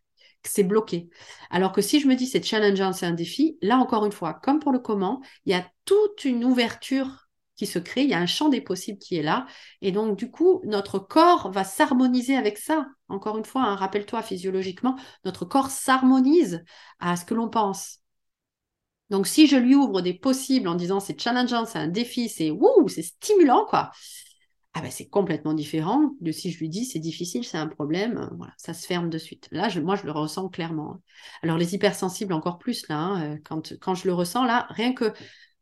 que 0.42 0.50
c'est 0.50 0.62
bloqué. 0.62 1.08
Alors 1.50 1.72
que 1.72 1.80
si 1.80 2.00
je 2.00 2.06
me 2.06 2.14
dis 2.14 2.26
c'est 2.26 2.44
challengeant, 2.44 2.92
c'est 2.92 3.06
un 3.06 3.12
défi, 3.12 3.56
là 3.62 3.78
encore 3.78 4.04
une 4.04 4.12
fois, 4.12 4.34
comme 4.34 4.60
pour 4.60 4.72
le 4.72 4.78
comment, 4.78 5.22
il 5.46 5.52
y 5.52 5.54
a 5.54 5.66
toute 5.86 6.26
une 6.26 6.44
ouverture 6.44 7.23
qui 7.56 7.66
se 7.66 7.78
crée, 7.78 8.02
il 8.02 8.10
y 8.10 8.14
a 8.14 8.18
un 8.18 8.26
champ 8.26 8.48
des 8.48 8.60
possibles 8.60 8.98
qui 8.98 9.16
est 9.16 9.22
là. 9.22 9.46
Et 9.80 9.92
donc, 9.92 10.18
du 10.18 10.30
coup, 10.30 10.60
notre 10.64 10.98
corps 10.98 11.50
va 11.52 11.64
s'harmoniser 11.64 12.36
avec 12.36 12.58
ça. 12.58 12.86
Encore 13.08 13.38
une 13.38 13.44
fois, 13.44 13.62
hein, 13.62 13.76
rappelle-toi, 13.76 14.22
physiologiquement, 14.22 14.96
notre 15.24 15.44
corps 15.44 15.70
s'harmonise 15.70 16.64
à 16.98 17.16
ce 17.16 17.24
que 17.24 17.34
l'on 17.34 17.48
pense. 17.48 18.00
Donc, 19.10 19.26
si 19.26 19.46
je 19.46 19.56
lui 19.56 19.74
ouvre 19.74 20.00
des 20.00 20.14
possibles 20.14 20.66
en 20.66 20.74
disant 20.74 20.98
c'est 20.98 21.20
challengeant, 21.20 21.66
c'est 21.66 21.78
un 21.78 21.88
défi, 21.88 22.28
c'est 22.28 22.50
wouh, 22.50 22.88
c'est 22.88 23.02
stimulant, 23.02 23.64
quoi. 23.66 23.92
Ah 24.76 24.80
ben, 24.80 24.90
c'est 24.90 25.06
complètement 25.06 25.54
différent 25.54 26.10
de 26.20 26.32
si 26.32 26.50
je 26.50 26.58
lui 26.58 26.68
dis 26.68 26.84
c'est 26.84 26.98
difficile, 26.98 27.44
c'est 27.44 27.58
un 27.58 27.68
problème, 27.68 28.28
voilà, 28.36 28.52
ça 28.56 28.74
se 28.74 28.84
ferme 28.84 29.08
de 29.08 29.18
suite. 29.18 29.46
Là, 29.52 29.68
moi, 29.80 29.94
je 29.94 30.04
le 30.04 30.10
ressens 30.10 30.48
clairement. 30.48 31.00
Alors, 31.42 31.58
les 31.58 31.76
hypersensibles 31.76 32.32
encore 32.32 32.58
plus, 32.58 32.88
là, 32.88 32.98
hein, 32.98 33.38
quand, 33.44 33.78
quand 33.78 33.94
je 33.94 34.08
le 34.08 34.14
ressens, 34.14 34.44
là, 34.44 34.66
rien 34.70 34.92
que 34.92 35.12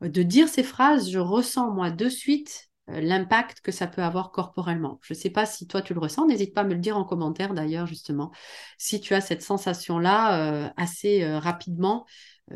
de 0.09 0.23
dire 0.23 0.47
ces 0.47 0.63
phrases, 0.63 1.09
je 1.09 1.19
ressens 1.19 1.71
moi 1.71 1.91
de 1.91 2.09
suite 2.09 2.69
euh, 2.89 2.99
l'impact 2.99 3.61
que 3.61 3.71
ça 3.71 3.87
peut 3.87 4.03
avoir 4.03 4.31
corporellement. 4.31 4.99
Je 5.01 5.13
ne 5.13 5.17
sais 5.17 5.29
pas 5.29 5.45
si 5.45 5.67
toi 5.67 5.81
tu 5.81 5.93
le 5.93 5.99
ressens, 5.99 6.27
n'hésite 6.27 6.53
pas 6.53 6.61
à 6.61 6.63
me 6.65 6.73
le 6.73 6.79
dire 6.79 6.97
en 6.97 7.05
commentaire 7.05 7.53
d'ailleurs 7.53 7.87
justement, 7.87 8.31
si 8.77 8.99
tu 8.99 9.13
as 9.13 9.21
cette 9.21 9.41
sensation-là 9.41 10.65
euh, 10.65 10.69
assez 10.75 11.23
euh, 11.23 11.39
rapidement, 11.39 12.05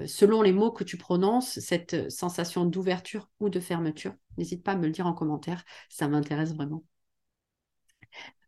selon 0.05 0.41
les 0.41 0.51
mots 0.51 0.71
que 0.71 0.83
tu 0.83 0.97
prononces, 0.97 1.60
cette 1.60 2.12
sensation 2.12 2.65
d'ouverture 2.65 3.29
ou 3.39 3.47
de 3.49 3.60
fermeture, 3.62 4.13
n'hésite 4.38 4.62
pas 4.62 4.73
à 4.73 4.75
me 4.75 4.86
le 4.86 4.91
dire 4.91 5.07
en 5.07 5.13
commentaire, 5.13 5.63
ça 5.89 6.10
m'intéresse 6.10 6.53
vraiment. 6.53 6.83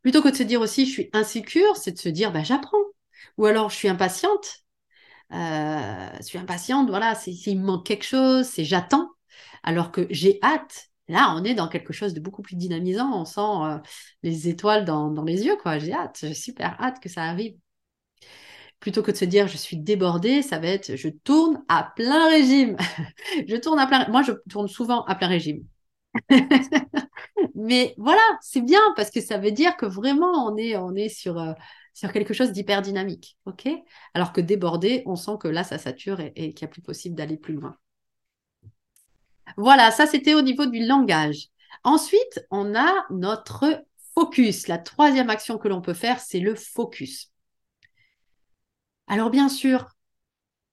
Plutôt 0.01 0.21
que 0.21 0.29
de 0.29 0.35
se 0.35 0.43
dire 0.43 0.59
aussi 0.59 0.85
je 0.85 0.91
suis 0.91 1.09
insécure, 1.13 1.77
c'est 1.77 1.93
de 1.93 1.97
se 1.97 2.09
dire 2.09 2.33
bah, 2.33 2.43
j'apprends. 2.43 2.77
Ou 3.37 3.45
alors 3.45 3.69
je 3.69 3.75
suis 3.75 3.87
impatiente, 3.87 4.65
euh, 5.31 6.09
je 6.17 6.23
suis 6.23 6.37
impatiente, 6.37 6.89
voilà, 6.89 7.15
s'il 7.15 7.59
me 7.59 7.65
manque 7.65 7.85
quelque 7.85 8.05
chose, 8.05 8.45
c'est 8.47 8.65
j'attends, 8.65 9.09
alors 9.63 9.91
que 9.91 10.07
j'ai 10.09 10.39
hâte. 10.43 10.87
Là, 11.07 11.33
on 11.35 11.43
est 11.43 11.55
dans 11.55 11.67
quelque 11.67 11.93
chose 11.93 12.13
de 12.13 12.19
beaucoup 12.19 12.41
plus 12.43 12.55
dynamisant, 12.55 13.11
on 13.13 13.25
sent 13.25 13.41
euh, 13.41 13.79
les 14.23 14.47
étoiles 14.47 14.85
dans, 14.85 15.11
les 15.23 15.45
yeux, 15.45 15.57
quoi. 15.57 15.79
J'ai 15.79 15.93
hâte, 15.93 16.19
j'ai 16.21 16.33
super 16.35 16.79
hâte 16.81 16.99
que 16.99 17.09
ça 17.09 17.23
arrive. 17.23 17.55
Plutôt 18.79 19.03
que 19.03 19.11
de 19.11 19.17
se 19.17 19.25
dire 19.25 19.47
je 19.47 19.57
suis 19.57 19.77
débordée, 19.77 20.41
ça 20.41 20.57
va 20.59 20.67
être 20.67 20.95
je 20.95 21.09
tourne 21.09 21.63
à 21.67 21.91
plein 21.95 22.29
régime. 22.29 22.77
je 23.47 23.55
tourne 23.57 23.79
à 23.79 23.87
plein, 23.87 24.07
moi 24.09 24.21
je 24.23 24.31
tourne 24.49 24.67
souvent 24.67 25.03
à 25.05 25.15
plein 25.15 25.27
régime. 25.27 25.65
Mais 27.55 27.93
voilà, 27.97 28.21
c'est 28.41 28.61
bien 28.61 28.79
parce 28.95 29.11
que 29.11 29.21
ça 29.21 29.37
veut 29.37 29.51
dire 29.51 29.75
que 29.77 29.85
vraiment 29.85 30.47
on 30.47 30.57
est, 30.57 30.77
on 30.77 30.95
est 30.95 31.09
sur, 31.09 31.37
euh, 31.39 31.53
sur 31.99 32.13
quelque 32.13 32.33
chose 32.33 32.53
d'hyper 32.53 32.81
dynamique. 32.81 33.37
ok? 33.45 33.67
Alors 34.13 34.31
que 34.31 34.39
débordé, 34.39 35.03
on 35.05 35.17
sent 35.17 35.33
que 35.37 35.49
là, 35.49 35.65
ça 35.65 35.77
sature 35.77 36.21
et, 36.21 36.53
qu'il 36.53 36.65
n'y 36.65 36.69
a 36.69 36.71
plus 36.71 36.81
possible 36.81 37.13
d'aller 37.13 37.35
plus 37.35 37.53
loin. 37.53 37.77
Voilà, 39.57 39.91
ça 39.91 40.07
c'était 40.07 40.33
au 40.33 40.41
niveau 40.41 40.65
du 40.65 40.85
langage. 40.85 41.49
Ensuite, 41.83 42.45
on 42.51 42.73
a 42.73 43.05
notre 43.09 43.83
focus. 44.13 44.69
La 44.69 44.77
troisième 44.77 45.29
action 45.29 45.57
que 45.57 45.67
l'on 45.67 45.81
peut 45.81 45.93
faire, 45.93 46.21
c'est 46.21 46.39
le 46.39 46.55
focus. 46.55 47.33
Alors 49.07 49.29
bien 49.29 49.49
sûr 49.49 49.89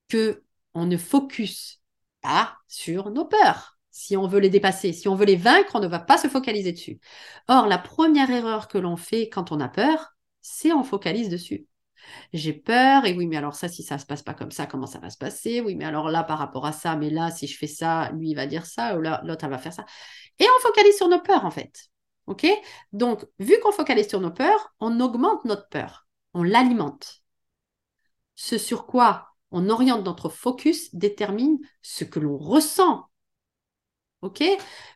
que 0.09 0.45
on 0.75 0.87
ne 0.87 0.97
focus 0.97 1.81
pas 2.21 2.57
sur 2.69 3.11
nos 3.11 3.25
peurs. 3.25 3.79
Si 3.91 4.17
on 4.17 4.29
veut 4.29 4.41
les 4.41 4.51
dépasser, 4.51 4.93
si 4.93 5.09
on 5.09 5.17
veut 5.17 5.25
les 5.25 5.37
vaincre, 5.37 5.75
on 5.75 5.81
ne 5.81 5.89
va 5.89 5.99
pas 5.99 6.19
se 6.19 6.29
focaliser 6.29 6.71
dessus. 6.71 7.01
Or, 7.49 7.67
la 7.67 7.79
première 7.79 8.31
erreur 8.31 8.69
que 8.69 8.79
l'on 8.79 8.97
fait 8.97 9.29
quand 9.29 9.51
on 9.51 9.59
a 9.59 9.69
peur, 9.69 10.16
c'est 10.47 10.73
on 10.73 10.85
focalise 10.85 11.29
dessus. 11.29 11.67
J'ai 12.33 12.53
peur, 12.53 13.05
et 13.05 13.15
oui, 13.15 13.27
mais 13.27 13.37
alors 13.37 13.57
ça, 13.57 13.69
si 13.69 13.83
ça 13.83 13.99
se 13.99 14.07
passe 14.07 14.23
pas 14.23 14.35
comme 14.35 14.53
ça, 14.53 14.67
comment 14.67 14.87
ça 14.87 15.01
va 15.01 15.11
se 15.11 15.19
passer? 15.19 15.61
Oui, 15.61 15.75
mais 15.75 15.85
alors 15.85 16.09
là, 16.09 16.23
par 16.23 16.39
rapport 16.39 16.67
à 16.67 16.73
ça, 16.73 16.95
mais 16.97 17.11
là, 17.11 17.31
si 17.33 17.49
je 17.49 17.59
fais 17.59 17.67
ça, 17.67 18.13
lui, 18.13 18.31
il 18.31 18.35
va 18.35 18.47
dire 18.47 18.65
ça, 18.65 18.97
ou 18.97 19.01
l'autre, 19.01 19.45
elle 19.45 19.51
va 19.51 19.59
faire 19.59 19.73
ça. 19.73 19.85
Et 20.39 20.45
on 20.45 20.61
focalise 20.63 20.97
sur 20.97 21.09
nos 21.09 21.21
peurs, 21.21 21.45
en 21.45 21.51
fait. 21.51 21.89
OK? 22.27 22.47
Donc, 22.93 23.27
vu 23.41 23.59
qu'on 23.61 23.73
focalise 23.73 24.09
sur 24.09 24.21
nos 24.21 24.31
peurs, 24.31 24.75
on 24.79 25.01
augmente 25.01 25.45
notre 25.45 25.69
peur, 25.69 26.07
on 26.33 26.45
l'alimente. 26.45 27.23
Ce 28.37 28.59
sur 28.59 28.87
quoi 28.87 29.29
on 29.51 29.69
oriente 29.69 30.05
notre 30.05 30.29
focus 30.29 30.95
détermine 30.95 31.59
ce 31.83 32.05
que 32.05 32.21
l'on 32.21 32.37
ressent. 32.37 33.09
OK? 34.23 34.45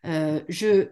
Euh, 0.05 0.41
je... 0.49 0.91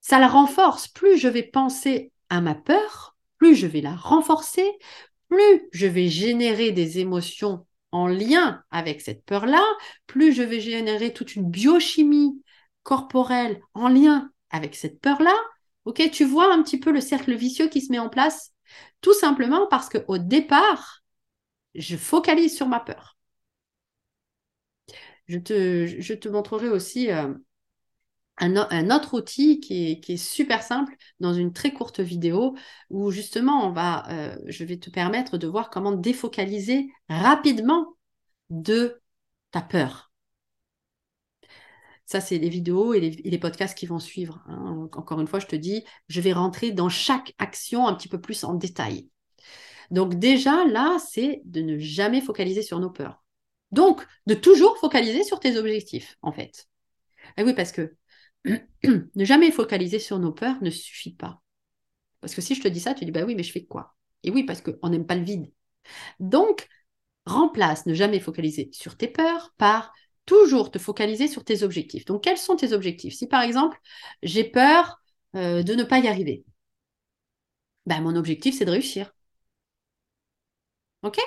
Ça 0.00 0.18
la 0.20 0.28
renforce. 0.28 0.86
Plus 0.88 1.18
je 1.18 1.28
vais 1.28 1.42
penser 1.42 2.12
à 2.28 2.40
ma 2.40 2.54
peur, 2.54 3.16
plus 3.38 3.54
je 3.54 3.66
vais 3.66 3.80
la 3.80 3.94
renforcer, 3.94 4.70
plus 5.28 5.68
je 5.72 5.86
vais 5.86 6.08
générer 6.08 6.72
des 6.72 6.98
émotions 6.98 7.66
en 7.92 8.06
lien 8.08 8.62
avec 8.70 9.00
cette 9.00 9.24
peur-là, 9.24 9.62
plus 10.06 10.32
je 10.32 10.42
vais 10.42 10.60
générer 10.60 11.12
toute 11.12 11.36
une 11.36 11.50
biochimie 11.50 12.42
corporelle 12.82 13.60
en 13.74 13.88
lien 13.88 14.30
avec 14.50 14.74
cette 14.74 15.00
peur-là. 15.00 15.34
Ok, 15.84 16.02
tu 16.12 16.24
vois 16.24 16.52
un 16.52 16.62
petit 16.62 16.80
peu 16.80 16.90
le 16.92 17.00
cercle 17.00 17.34
vicieux 17.34 17.68
qui 17.68 17.80
se 17.80 17.92
met 17.92 17.98
en 17.98 18.08
place, 18.08 18.52
tout 19.00 19.14
simplement 19.14 19.66
parce 19.66 19.88
que 19.88 19.98
au 20.08 20.18
départ, 20.18 21.00
je 21.74 21.96
focalise 21.96 22.56
sur 22.56 22.68
ma 22.68 22.80
peur. 22.80 23.16
Je 25.26 25.38
te, 25.38 25.86
je 25.86 26.14
te 26.14 26.28
montrerai 26.28 26.68
aussi 26.68 27.10
euh, 27.10 27.32
un, 28.38 28.90
autre 28.90 29.14
outil 29.14 29.60
qui 29.60 30.00
est, 30.06 30.16
super 30.16 30.62
simple 30.62 30.96
dans 31.20 31.32
une 31.32 31.52
très 31.52 31.72
courte 31.72 32.00
vidéo 32.00 32.56
où 32.90 33.10
justement 33.10 33.66
on 33.66 33.72
va, 33.72 34.08
euh, 34.10 34.36
je 34.46 34.64
vais 34.64 34.78
te 34.78 34.90
permettre 34.90 35.38
de 35.38 35.46
voir 35.46 35.70
comment 35.70 35.92
défocaliser 35.92 36.90
rapidement 37.08 37.96
de 38.50 39.00
ta 39.50 39.62
peur. 39.62 40.12
Ça, 42.06 42.20
c'est 42.20 42.38
les 42.38 42.50
vidéos 42.50 42.92
et 42.92 43.00
les, 43.00 43.38
podcasts 43.38 43.76
qui 43.76 43.86
vont 43.86 43.98
suivre. 43.98 44.44
Hein. 44.46 44.88
Encore 44.92 45.20
une 45.20 45.26
fois, 45.26 45.40
je 45.40 45.46
te 45.46 45.56
dis, 45.56 45.84
je 46.08 46.20
vais 46.20 46.34
rentrer 46.34 46.70
dans 46.70 46.90
chaque 46.90 47.34
action 47.38 47.86
un 47.86 47.94
petit 47.94 48.08
peu 48.08 48.20
plus 48.20 48.44
en 48.44 48.54
détail. 48.54 49.08
Donc 49.90 50.14
déjà, 50.16 50.64
là, 50.66 50.98
c'est 50.98 51.40
de 51.44 51.62
ne 51.62 51.78
jamais 51.78 52.20
focaliser 52.20 52.62
sur 52.62 52.78
nos 52.78 52.90
peurs. 52.90 53.24
Donc, 53.72 54.06
de 54.26 54.34
toujours 54.34 54.78
focaliser 54.78 55.24
sur 55.24 55.40
tes 55.40 55.56
objectifs, 55.56 56.16
en 56.22 56.30
fait. 56.30 56.68
Et 57.36 57.40
eh 57.40 57.42
oui, 57.42 57.54
parce 57.54 57.72
que 57.72 57.96
ne 58.84 59.24
jamais 59.24 59.50
focaliser 59.50 59.98
sur 59.98 60.18
nos 60.18 60.32
peurs 60.32 60.62
ne 60.62 60.70
suffit 60.70 61.14
pas. 61.14 61.40
Parce 62.20 62.34
que 62.34 62.42
si 62.42 62.54
je 62.54 62.62
te 62.62 62.68
dis 62.68 62.80
ça, 62.80 62.94
tu 62.94 63.04
dis, 63.04 63.12
bah 63.12 63.24
oui, 63.24 63.34
mais 63.34 63.42
je 63.42 63.52
fais 63.52 63.64
quoi? 63.64 63.96
Et 64.22 64.30
oui, 64.30 64.44
parce 64.44 64.62
qu'on 64.62 64.88
n'aime 64.88 65.06
pas 65.06 65.16
le 65.16 65.24
vide. 65.24 65.52
Donc, 66.20 66.68
remplace 67.26 67.86
ne 67.86 67.94
jamais 67.94 68.20
focaliser 68.20 68.70
sur 68.72 68.96
tes 68.96 69.08
peurs 69.08 69.54
par 69.58 69.92
toujours 70.26 70.70
te 70.70 70.78
focaliser 70.78 71.28
sur 71.28 71.44
tes 71.44 71.62
objectifs. 71.64 72.04
Donc, 72.06 72.24
quels 72.24 72.38
sont 72.38 72.56
tes 72.56 72.72
objectifs? 72.72 73.14
Si 73.14 73.28
par 73.28 73.42
exemple, 73.42 73.78
j'ai 74.22 74.44
peur 74.44 75.00
euh, 75.36 75.62
de 75.62 75.74
ne 75.74 75.84
pas 75.84 75.98
y 76.00 76.08
arriver, 76.08 76.44
ben, 77.86 78.00
mon 78.02 78.14
objectif, 78.16 78.56
c'est 78.58 78.64
de 78.66 78.70
réussir. 78.72 79.14
OK? 81.02 81.18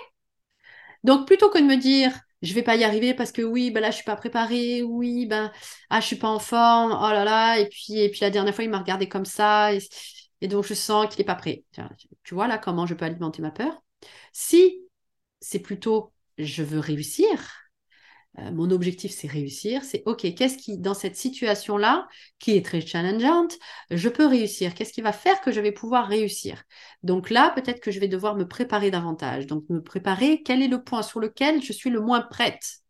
Donc, 1.03 1.27
plutôt 1.27 1.49
que 1.49 1.57
de 1.59 1.63
me 1.63 1.77
dire, 1.77 2.19
je 2.41 2.53
vais 2.53 2.63
pas 2.63 2.75
y 2.75 2.83
arriver 2.83 3.13
parce 3.13 3.31
que 3.31 3.41
oui, 3.41 3.71
ben 3.71 3.81
là, 3.81 3.91
je 3.91 3.95
suis 3.95 4.05
pas 4.05 4.15
préparée, 4.15 4.83
oui, 4.83 5.25
ben, 5.25 5.51
ah, 5.89 5.99
je 5.99 6.05
suis 6.07 6.15
pas 6.15 6.29
en 6.29 6.39
forme, 6.39 6.91
oh 6.91 7.11
là 7.11 7.23
là, 7.23 7.59
et 7.59 7.67
puis, 7.69 7.99
et 7.99 8.09
puis 8.09 8.19
la 8.21 8.29
dernière 8.29 8.53
fois, 8.53 8.63
il 8.63 8.69
m'a 8.69 8.79
regardé 8.79 9.07
comme 9.09 9.25
ça, 9.25 9.73
et, 9.73 10.47
donc 10.47 10.65
je 10.65 10.73
sens 10.73 11.07
qu'il 11.07 11.19
n'est 11.19 11.25
pas 11.25 11.35
prêt. 11.35 11.63
Tu 12.23 12.35
vois 12.35 12.47
là 12.47 12.57
comment 12.57 12.85
je 12.85 12.93
peux 12.93 13.05
alimenter 13.05 13.41
ma 13.41 13.51
peur? 13.51 13.81
Si 14.31 14.81
c'est 15.39 15.59
plutôt 15.59 16.13
je 16.37 16.63
veux 16.63 16.79
réussir, 16.79 17.27
euh, 18.39 18.51
mon 18.51 18.69
objectif, 18.71 19.11
c'est 19.11 19.27
réussir. 19.27 19.83
C'est 19.83 20.03
OK, 20.05 20.21
qu'est-ce 20.35 20.57
qui, 20.57 20.77
dans 20.77 20.93
cette 20.93 21.15
situation-là, 21.15 22.07
qui 22.39 22.51
est 22.55 22.65
très 22.65 22.81
challengeante, 22.81 23.57
je 23.91 24.09
peux 24.09 24.25
réussir? 24.25 24.73
Qu'est-ce 24.73 24.93
qui 24.93 25.01
va 25.01 25.13
faire 25.13 25.41
que 25.41 25.51
je 25.51 25.61
vais 25.61 25.71
pouvoir 25.71 26.07
réussir? 26.07 26.63
Donc 27.03 27.29
là, 27.29 27.51
peut-être 27.55 27.79
que 27.79 27.91
je 27.91 27.99
vais 27.99 28.07
devoir 28.07 28.35
me 28.35 28.47
préparer 28.47 28.91
davantage. 28.91 29.47
Donc, 29.47 29.63
me 29.69 29.81
préparer, 29.81 30.43
quel 30.43 30.61
est 30.61 30.67
le 30.67 30.83
point 30.83 31.03
sur 31.03 31.19
lequel 31.19 31.63
je 31.63 31.73
suis 31.73 31.89
le 31.89 32.01
moins 32.01 32.21
prête? 32.21 32.81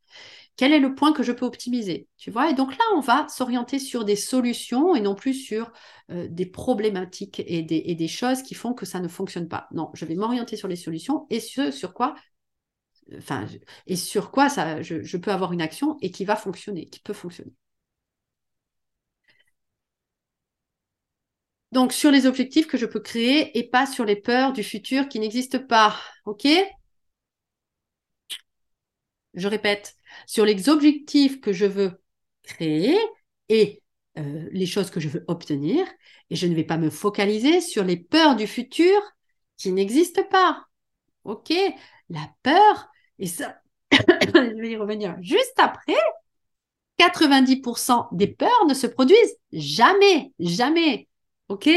Quel 0.58 0.74
est 0.74 0.80
le 0.80 0.96
point 0.96 1.14
que 1.14 1.22
je 1.22 1.32
peux 1.32 1.46
optimiser? 1.46 2.08
Tu 2.18 2.32
vois? 2.32 2.50
Et 2.50 2.54
donc 2.56 2.72
là, 2.72 2.84
on 2.96 3.00
va 3.00 3.28
s'orienter 3.30 3.78
sur 3.78 4.06
des 4.06 4.16
solutions 4.16 4.96
et 4.96 5.02
non 5.02 5.14
plus 5.14 5.36
sur 5.36 5.72
euh, 6.10 6.28
des 6.30 6.48
problématiques 6.48 7.44
et 7.46 7.62
des, 7.62 7.84
et 7.86 7.94
des, 7.94 8.08
choses 8.08 8.42
qui 8.42 8.56
font 8.56 8.74
que 8.74 8.86
ça 8.86 9.00
ne 9.00 9.08
fonctionne 9.08 9.48
pas. 9.48 9.68
Non, 9.72 9.92
je 9.94 10.04
vais 10.06 10.16
m'orienter 10.16 10.58
sur 10.58 10.68
les 10.68 10.76
solutions 10.76 11.28
et 11.30 11.40
ce 11.40 11.70
sur 11.70 11.94
quoi 11.94 12.16
enfin, 13.18 13.46
et 13.88 13.96
sur 13.96 14.32
quoi 14.32 14.50
ça, 14.50 14.82
je, 14.82 15.18
peux 15.18 15.32
avoir 15.32 15.54
une 15.54 15.62
action 15.62 15.98
et 16.02 16.12
qui 16.12 16.26
va 16.26 16.36
fonctionner, 16.36 16.88
qui 16.88 17.00
peut 17.00 17.14
fonctionner. 17.14 17.54
Donc, 21.72 21.94
sur 21.94 22.12
les 22.12 22.26
objectifs 22.26 22.68
que 22.68 22.78
je 22.78 22.86
peux 22.86 23.00
créer 23.00 23.58
et 23.58 23.70
pas 23.70 23.86
sur 23.86 24.06
les 24.06 24.16
peurs 24.16 24.54
du 24.54 24.64
futur 24.64 25.08
qui 25.10 25.20
n'existent 25.20 25.60
pas. 25.60 25.96
OK? 26.26 26.48
Je 29.34 29.48
répète, 29.48 29.96
sur 30.26 30.46
les 30.46 30.70
objectifs 30.70 31.40
que 31.42 31.54
je 31.54 31.66
veux 31.66 32.02
créer 32.44 32.98
et 33.50 33.84
euh, 34.18 34.48
les 34.52 34.66
choses 34.66 34.90
que 34.90 35.00
je 35.00 35.10
veux 35.10 35.24
obtenir, 35.28 35.86
et 36.30 36.36
je 36.36 36.48
ne 36.48 36.56
vais 36.56 36.64
pas 36.64 36.78
me 36.78 36.90
focaliser 36.90 37.62
sur 37.62 37.84
les 37.84 37.98
peurs 37.98 38.36
du 38.36 38.48
futur 38.48 39.00
qui 39.58 39.72
n'existent 39.72 40.24
pas. 40.24 40.66
OK? 41.24 41.54
La 42.10 42.30
peur, 42.44 42.90
et 43.20 43.28
ça, 43.28 43.58
je 43.92 44.62
vais 44.62 44.72
y 44.72 44.78
revenir 44.78 45.16
juste 45.22 45.56
après. 45.58 45.96
90% 46.98 48.08
des 48.12 48.28
peurs 48.28 48.66
ne 48.68 48.74
se 48.74 48.88
produisent 48.88 49.38
jamais, 49.52 50.34
jamais. 50.40 51.08
OK? 51.50 51.70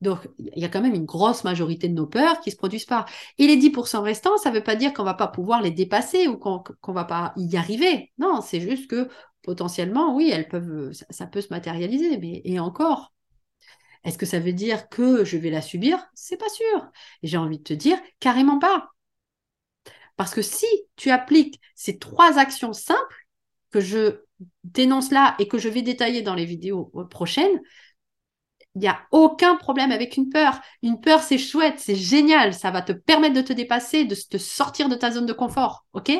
Donc, 0.00 0.28
il 0.38 0.58
y 0.58 0.64
a 0.64 0.68
quand 0.68 0.80
même 0.80 0.94
une 0.94 1.04
grosse 1.04 1.44
majorité 1.44 1.88
de 1.88 1.94
nos 1.94 2.06
peurs 2.06 2.40
qui 2.40 2.48
ne 2.48 2.52
se 2.52 2.56
produisent 2.56 2.86
pas. 2.86 3.04
Et 3.38 3.46
les 3.46 3.56
10% 3.56 4.02
restants, 4.02 4.36
ça 4.38 4.50
ne 4.50 4.56
veut 4.56 4.62
pas 4.62 4.76
dire 4.76 4.94
qu'on 4.94 5.02
ne 5.02 5.08
va 5.08 5.14
pas 5.14 5.28
pouvoir 5.28 5.60
les 5.60 5.70
dépasser 5.70 6.26
ou 6.26 6.38
qu'on 6.38 6.62
ne 6.88 6.92
va 6.92 7.04
pas 7.04 7.34
y 7.36 7.56
arriver. 7.56 8.12
Non, 8.18 8.40
c'est 8.40 8.60
juste 8.60 8.88
que 8.88 9.08
potentiellement, 9.42 10.14
oui, 10.14 10.30
elles 10.30 10.48
peuvent, 10.48 10.92
ça, 10.92 11.26
peut 11.26 11.40
se 11.42 11.48
matérialiser. 11.50 12.16
Mais, 12.18 12.40
et 12.44 12.58
encore, 12.60 13.12
est-ce 14.04 14.18
que 14.18 14.26
ça 14.26 14.40
veut 14.40 14.52
dire 14.54 14.88
que 14.88 15.24
je 15.24 15.36
vais 15.36 15.50
la 15.50 15.62
subir? 15.62 15.98
C'est 16.14 16.38
pas 16.38 16.48
sûr. 16.48 16.90
Et 17.22 17.28
j'ai 17.28 17.36
envie 17.36 17.58
de 17.58 17.62
te 17.64 17.74
dire, 17.74 17.98
carrément 18.20 18.58
pas. 18.58 18.90
Parce 20.20 20.34
que 20.34 20.42
si 20.42 20.66
tu 20.96 21.10
appliques 21.10 21.62
ces 21.74 21.96
trois 21.96 22.38
actions 22.38 22.74
simples 22.74 23.26
que 23.70 23.80
je 23.80 24.20
dénonce 24.64 25.12
là 25.12 25.34
et 25.38 25.48
que 25.48 25.56
je 25.56 25.70
vais 25.70 25.80
détailler 25.80 26.20
dans 26.20 26.34
les 26.34 26.44
vidéos 26.44 26.92
prochaines, 27.08 27.58
il 28.74 28.82
n'y 28.82 28.88
a 28.88 29.00
aucun 29.12 29.56
problème 29.56 29.92
avec 29.92 30.18
une 30.18 30.28
peur. 30.28 30.60
Une 30.82 31.00
peur, 31.00 31.22
c'est 31.22 31.38
chouette, 31.38 31.78
c'est 31.78 31.94
génial, 31.94 32.52
ça 32.52 32.70
va 32.70 32.82
te 32.82 32.92
permettre 32.92 33.34
de 33.34 33.40
te 33.40 33.54
dépasser, 33.54 34.04
de 34.04 34.14
te 34.14 34.36
sortir 34.36 34.90
de 34.90 34.94
ta 34.94 35.10
zone 35.10 35.24
de 35.24 35.32
confort. 35.32 35.86
OK? 35.94 36.12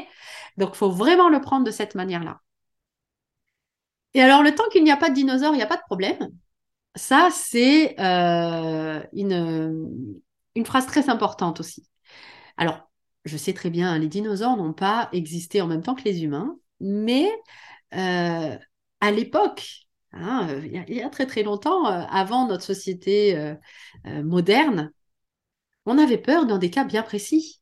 Donc, 0.56 0.70
il 0.72 0.78
faut 0.78 0.90
vraiment 0.90 1.28
le 1.28 1.42
prendre 1.42 1.66
de 1.66 1.70
cette 1.70 1.94
manière-là. 1.94 2.40
Et 4.14 4.22
alors, 4.22 4.42
le 4.42 4.54
temps 4.54 4.70
qu'il 4.72 4.82
n'y 4.82 4.90
a 4.90 4.96
pas 4.96 5.10
de 5.10 5.14
dinosaures, 5.14 5.52
il 5.52 5.58
n'y 5.58 5.62
a 5.62 5.66
pas 5.66 5.76
de 5.76 5.82
problème. 5.82 6.30
Ça, 6.94 7.28
c'est 7.30 8.00
euh, 8.00 9.02
une, 9.12 10.22
une 10.54 10.64
phrase 10.64 10.86
très 10.86 11.10
importante 11.10 11.60
aussi. 11.60 11.86
Alors, 12.56 12.89
je 13.24 13.36
sais 13.36 13.52
très 13.52 13.70
bien, 13.70 13.98
les 13.98 14.08
dinosaures 14.08 14.56
n'ont 14.56 14.72
pas 14.72 15.08
existé 15.12 15.60
en 15.60 15.66
même 15.66 15.82
temps 15.82 15.94
que 15.94 16.04
les 16.04 16.22
humains, 16.24 16.58
mais 16.80 17.30
euh, 17.94 18.56
à 19.00 19.10
l'époque, 19.10 19.86
hein, 20.12 20.48
il, 20.64 20.94
y 20.94 21.02
a 21.02 21.10
très 21.10 21.26
très 21.26 21.42
longtemps, 21.42 21.86
euh, 21.86 22.04
avant 22.10 22.46
notre 22.46 22.64
société 22.64 23.36
euh, 23.36 23.54
moderne, 24.22 24.92
on 25.86 25.98
avait 25.98 26.18
peur 26.18 26.46
dans 26.46 26.58
des 26.58 26.70
cas 26.70 26.84
bien 26.84 27.02
précis, 27.02 27.60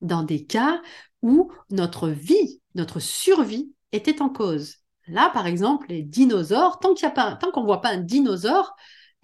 dans 0.00 0.22
des 0.22 0.44
cas 0.44 0.80
où 1.22 1.52
notre 1.70 2.08
vie, 2.08 2.60
notre 2.74 3.00
survie 3.00 3.72
était 3.92 4.22
en 4.22 4.28
cause. 4.28 4.76
Là, 5.06 5.30
par 5.34 5.46
exemple, 5.46 5.88
les 5.88 6.02
dinosaures, 6.02 6.78
tant 6.78 6.94
qu'on 6.94 7.60
ne 7.60 7.66
voit 7.66 7.80
pas 7.80 7.90
un 7.90 8.00
dinosaure, 8.00 8.74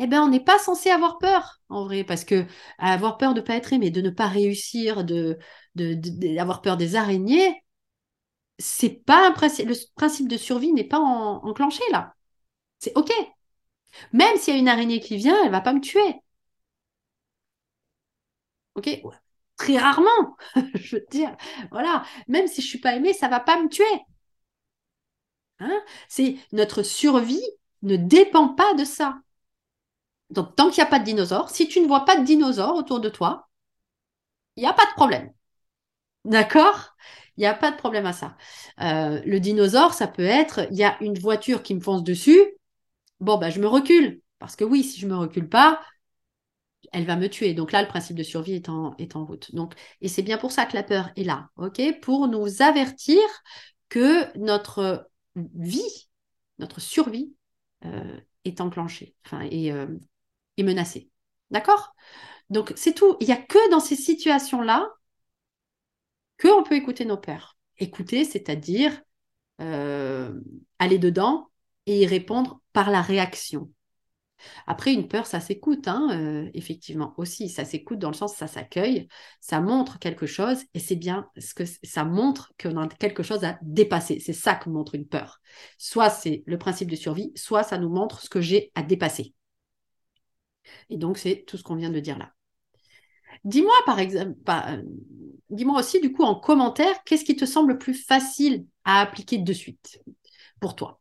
eh 0.01 0.07
ben, 0.07 0.23
on 0.23 0.29
n'est 0.29 0.45
pas 0.45 0.59
censé 0.59 0.91
avoir 0.91 1.19
peur, 1.19 1.61
en 1.69 1.85
vrai, 1.85 2.05
parce 2.05 2.25
que 2.25 2.47
avoir 2.79 3.19
peur 3.19 3.35
de 3.35 3.41
ne 3.41 3.47
pas 3.47 3.55
être 3.57 3.73
aimé, 3.73 3.91
de 3.91 4.01
ne 4.01 4.11
pas 4.11 4.29
réussir, 4.29 5.05
de, 5.05 5.39
d'avoir 5.75 6.63
peur 6.63 6.77
des 6.77 6.97
araignées, 6.97 7.55
c'est 8.59 9.05
pas 9.05 9.27
un 9.29 9.33
principe, 9.33 9.69
le 9.69 9.75
principe 9.97 10.29
de 10.29 10.37
survie 10.37 10.73
n'est 10.73 10.85
pas 10.85 10.99
enclenché 10.99 11.83
là. 11.93 12.15
C'est 12.81 12.97
OK. 12.97 13.13
Même 14.13 14.37
s'il 14.39 14.55
y 14.55 14.57
a 14.57 14.61
une 14.61 14.69
araignée 14.69 15.01
qui 15.01 15.17
vient, 15.17 15.37
elle 15.45 15.51
va 15.51 15.61
pas 15.61 15.73
me 15.73 15.81
tuer. 15.81 16.15
OK? 18.75 18.89
Très 19.57 19.79
rarement, 19.79 20.37
je 20.75 20.97
veux 20.97 21.07
dire. 21.11 21.37
Voilà. 21.71 22.05
Même 22.29 22.47
si 22.49 22.63
je 22.63 22.67
suis 22.69 22.81
pas 22.81 22.95
aimée, 22.97 23.13
ça 23.13 23.29
va 23.29 23.41
pas 23.41 23.61
me 23.63 23.69
tuer. 23.69 23.85
Hein? 25.61 25.83
C'est 26.09 26.37
notre 26.53 26.83
survie 26.83 27.43
ne 27.83 27.97
dépend 27.97 28.49
pas 28.49 28.75
de 28.75 28.85
ça. 28.85 29.21
Donc, 30.31 30.57
tant 30.57 30.71
qu'il 30.71 30.83
n'y 30.83 30.87
a 30.89 30.91
pas 30.91 30.99
de 30.99 31.05
dinosaures, 31.05 31.51
si 31.51 31.69
tu 31.69 31.81
ne 31.81 31.87
vois 31.87 32.05
pas 32.05 32.17
de 32.17 32.25
dinosaures 32.25 32.77
autour 32.77 33.01
de 33.01 33.09
toi, 33.09 33.49
il 34.57 34.61
n'y 34.63 34.69
a 34.69 34.73
pas 34.73 34.87
de 34.87 34.93
problème. 34.93 35.33
D'accord? 36.25 36.97
Il 37.37 37.41
n'y 37.41 37.47
a 37.47 37.55
pas 37.55 37.71
de 37.71 37.77
problème 37.77 38.07
à 38.07 38.13
ça. 38.13 38.37
Euh, 38.81 39.21
le 39.25 39.41
dinosaure, 39.41 39.95
ça 39.95 40.07
peut 40.07 40.25
être, 40.25 40.67
il 40.71 40.77
y 40.77 40.85
a 40.85 40.97
une 41.03 41.19
voiture 41.19 41.63
qui 41.63 41.75
me 41.75 41.81
fonce 41.81 42.05
dessus, 42.05 42.41
bon, 43.21 43.39
ben, 43.39 43.51
je 43.51 43.61
me 43.61 43.67
recule. 43.67 44.21
Parce 44.39 44.57
que 44.57 44.65
oui, 44.65 44.83
si 44.85 45.01
je 45.01 45.07
ne 45.07 45.13
me 45.13 45.19
recule 45.19 45.49
pas, 45.49 45.81
elle 46.93 47.07
va 47.07 47.17
me 47.17 47.29
tuer. 47.29 47.55
Donc 47.55 47.73
là, 47.73 47.83
le 47.83 47.89
principe 47.89 48.17
de 48.17 48.23
survie 48.23 48.55
est 48.55 48.69
en, 48.69 48.95
route. 49.25 49.55
Donc, 49.55 49.75
et 50.01 50.09
c'est 50.09 50.23
bien 50.23 50.39
pour 50.39 50.53
ça 50.53 50.67
que 50.67 50.77
la 50.77 50.83
peur 50.83 51.11
est 51.17 51.25
là, 51.25 51.49
ok? 51.57 51.81
Pour 52.01 52.29
nous 52.29 52.63
avertir 52.63 53.21
que 53.89 54.37
notre 54.39 55.09
vie, 55.37 56.09
notre 56.59 56.81
survie 56.81 57.33
euh, 57.85 58.21
est 58.45 58.61
enclenchée, 58.61 59.15
enfin, 59.25 59.49
euh, 59.53 59.87
est 60.61 60.65
menacée. 60.65 61.09
D'accord? 61.51 61.95
Donc, 62.51 62.73
c'est 62.77 62.95
tout. 62.95 63.17
Il 63.21 63.27
n'y 63.27 63.33
a 63.33 63.37
que 63.37 63.71
dans 63.71 63.81
ces 63.81 63.97
situations-là 63.97 64.89
qu'on 66.41 66.63
peut 66.63 66.75
écouter 66.75 67.05
nos 67.05 67.17
peurs. 67.19 67.57
Écouter, 67.79 68.25
c'est-à-dire 68.25 69.01
euh, 69.61 70.33
aller 70.79 70.99
dedans 70.99 71.49
et 71.87 72.01
y 72.01 72.07
répondre 72.07 72.61
par 72.73 72.91
la 72.91 73.03
réaction. 73.03 73.71
Après, 74.67 74.93
une 74.93 75.09
peur, 75.09 75.27
ça 75.27 75.41
s'écoute, 75.41 75.87
hein, 75.87 76.09
euh, 76.13 76.51
effectivement 76.55 77.15
aussi. 77.19 77.49
Ça 77.49 77.65
s'écoute 77.65 77.99
dans 77.99 78.09
le 78.09 78.15
sens, 78.15 78.35
ça 78.35 78.47
s'accueille, 78.47 79.09
ça 79.41 79.61
montre 79.61 79.99
quelque 79.99 80.27
chose, 80.27 80.63
et 80.75 80.79
c'est 80.79 80.97
bien 80.97 81.29
ce 81.37 81.55
que 81.55 81.65
ça 81.83 82.05
montre 82.05 82.53
qu'on 82.61 82.77
a 82.79 82.89
quelque 82.89 83.23
chose 83.23 83.45
à 83.45 83.59
dépasser. 83.63 84.19
C'est 84.21 84.33
ça 84.33 84.55
que 84.55 84.71
montre 84.71 84.95
une 84.95 85.07
peur. 85.07 85.41
Soit 85.79 86.11
c'est 86.11 86.43
le 86.47 86.59
principe 86.59 86.91
de 86.91 86.97
survie, 86.97 87.33
soit 87.37 87.63
ça 87.63 87.79
nous 87.79 87.91
montre 87.91 88.21
ce 88.21 88.31
que 88.31 88.41
j'ai 88.41 88.73
à 88.75 88.83
dépasser. 88.83 89.35
Et 90.91 90.97
donc, 90.97 91.19
c'est 91.19 91.45
tout 91.47 91.57
ce 91.57 91.63
qu'on 91.63 91.77
vient 91.77 91.91
de 91.91 92.01
dire 92.01 92.19
là. 92.19 92.33
Dis-moi 93.45 93.75
par 93.87 93.99
exemple, 93.99 94.35
euh, 94.49 94.83
dis-moi 95.51 95.79
aussi 95.81 96.01
du 96.01 96.13
coup 96.13 96.23
en 96.25 96.35
commentaire, 96.35 97.03
qu'est-ce 97.05 97.25
qui 97.25 97.37
te 97.37 97.45
semble 97.45 97.79
plus 97.79 97.95
facile 97.95 98.67
à 98.85 99.01
appliquer 99.01 99.39
de 99.39 99.53
suite 99.53 100.01
pour 100.61 100.77
toi? 100.77 101.01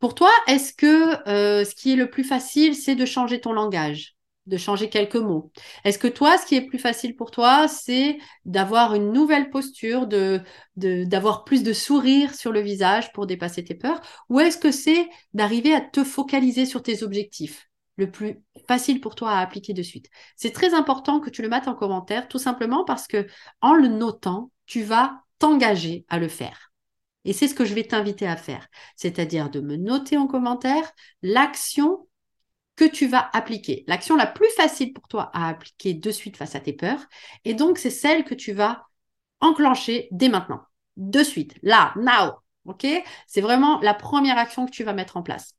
Pour 0.00 0.14
toi, 0.14 0.30
est-ce 0.48 0.74
que 0.74 1.28
euh, 1.28 1.64
ce 1.64 1.74
qui 1.74 1.92
est 1.92 1.96
le 1.96 2.10
plus 2.10 2.24
facile, 2.24 2.76
c'est 2.76 2.96
de 2.96 3.06
changer 3.06 3.40
ton 3.40 3.52
langage 3.54 4.16
de 4.48 4.58
changer 4.58 4.90
quelques 4.90 5.16
mots? 5.16 5.52
Est-ce 5.84 5.98
que 5.98 6.08
toi, 6.08 6.38
ce 6.38 6.46
qui 6.46 6.56
est 6.56 6.62
plus 6.66 6.80
facile 6.80 7.16
pour 7.16 7.30
toi, 7.30 7.68
c'est 7.68 8.18
d'avoir 8.46 8.94
une 8.94 9.12
nouvelle 9.12 9.50
posture, 9.50 10.08
de 10.08 10.42
d'avoir 10.76 11.44
plus 11.44 11.62
de 11.62 11.72
sourire 11.72 12.34
sur 12.34 12.52
le 12.52 12.60
visage 12.60 13.12
pour 13.12 13.26
dépasser 13.26 13.64
tes 13.64 13.76
peurs, 13.76 14.02
ou 14.30 14.40
est-ce 14.40 14.58
que 14.58 14.72
c'est 14.72 15.08
d'arriver 15.34 15.74
à 15.74 15.80
te 15.80 16.04
focaliser 16.04 16.66
sur 16.66 16.82
tes 16.82 17.04
objectifs? 17.04 17.69
Le 18.00 18.10
plus 18.10 18.42
facile 18.66 19.00
pour 19.00 19.14
toi 19.14 19.30
à 19.30 19.40
appliquer 19.40 19.72
de 19.72 19.82
suite. 19.82 20.10
C'est 20.36 20.52
très 20.52 20.74
important 20.74 21.20
que 21.20 21.30
tu 21.30 21.42
le 21.42 21.48
mettes 21.48 21.68
en 21.68 21.74
commentaire, 21.74 22.26
tout 22.26 22.38
simplement 22.38 22.84
parce 22.84 23.06
que 23.06 23.28
en 23.60 23.74
le 23.74 23.88
notant, 23.88 24.50
tu 24.66 24.82
vas 24.82 25.22
t'engager 25.38 26.04
à 26.08 26.18
le 26.18 26.28
faire. 26.28 26.72
Et 27.24 27.32
c'est 27.32 27.48
ce 27.48 27.54
que 27.54 27.64
je 27.64 27.74
vais 27.74 27.84
t'inviter 27.84 28.26
à 28.26 28.36
faire, 28.36 28.66
c'est-à-dire 28.96 29.50
de 29.50 29.60
me 29.60 29.76
noter 29.76 30.16
en 30.16 30.26
commentaire 30.26 30.90
l'action 31.22 32.08
que 32.76 32.84
tu 32.86 33.06
vas 33.06 33.28
appliquer. 33.34 33.84
L'action 33.86 34.16
la 34.16 34.26
plus 34.26 34.48
facile 34.56 34.94
pour 34.94 35.06
toi 35.06 35.30
à 35.34 35.48
appliquer 35.48 35.92
de 35.92 36.10
suite 36.10 36.38
face 36.38 36.54
à 36.54 36.60
tes 36.60 36.72
peurs. 36.72 37.04
Et 37.44 37.52
donc, 37.52 37.76
c'est 37.76 37.90
celle 37.90 38.24
que 38.24 38.34
tu 38.34 38.52
vas 38.52 38.86
enclencher 39.40 40.08
dès 40.12 40.30
maintenant. 40.30 40.62
De 40.96 41.22
suite. 41.22 41.54
Là, 41.62 41.92
now. 41.96 42.40
C'est 43.26 43.40
vraiment 43.40 43.80
la 43.80 43.94
première 43.94 44.38
action 44.38 44.64
que 44.66 44.70
tu 44.70 44.84
vas 44.84 44.92
mettre 44.92 45.16
en 45.16 45.22
place. 45.22 45.54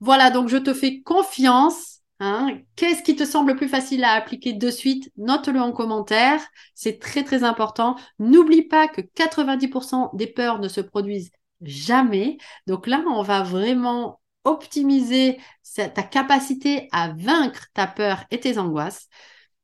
Voilà, 0.00 0.30
donc 0.30 0.48
je 0.48 0.56
te 0.56 0.72
fais 0.74 1.00
confiance. 1.02 2.00
Hein. 2.20 2.58
Qu'est-ce 2.76 3.02
qui 3.02 3.16
te 3.16 3.24
semble 3.24 3.56
plus 3.56 3.68
facile 3.68 4.04
à 4.04 4.12
appliquer 4.12 4.52
de 4.52 4.70
suite? 4.70 5.10
Note-le 5.16 5.60
en 5.60 5.72
commentaire. 5.72 6.40
C'est 6.74 6.98
très, 6.98 7.24
très 7.24 7.44
important. 7.44 7.96
N'oublie 8.18 8.62
pas 8.62 8.88
que 8.88 9.00
90% 9.00 10.10
des 10.14 10.26
peurs 10.26 10.58
ne 10.58 10.68
se 10.68 10.80
produisent 10.80 11.30
jamais. 11.62 12.38
Donc 12.66 12.86
là, 12.86 13.02
on 13.06 13.22
va 13.22 13.42
vraiment 13.42 14.20
optimiser 14.44 15.38
ta 15.76 16.02
capacité 16.02 16.88
à 16.92 17.12
vaincre 17.12 17.66
ta 17.74 17.86
peur 17.86 18.24
et 18.30 18.40
tes 18.40 18.58
angoisses. 18.58 19.08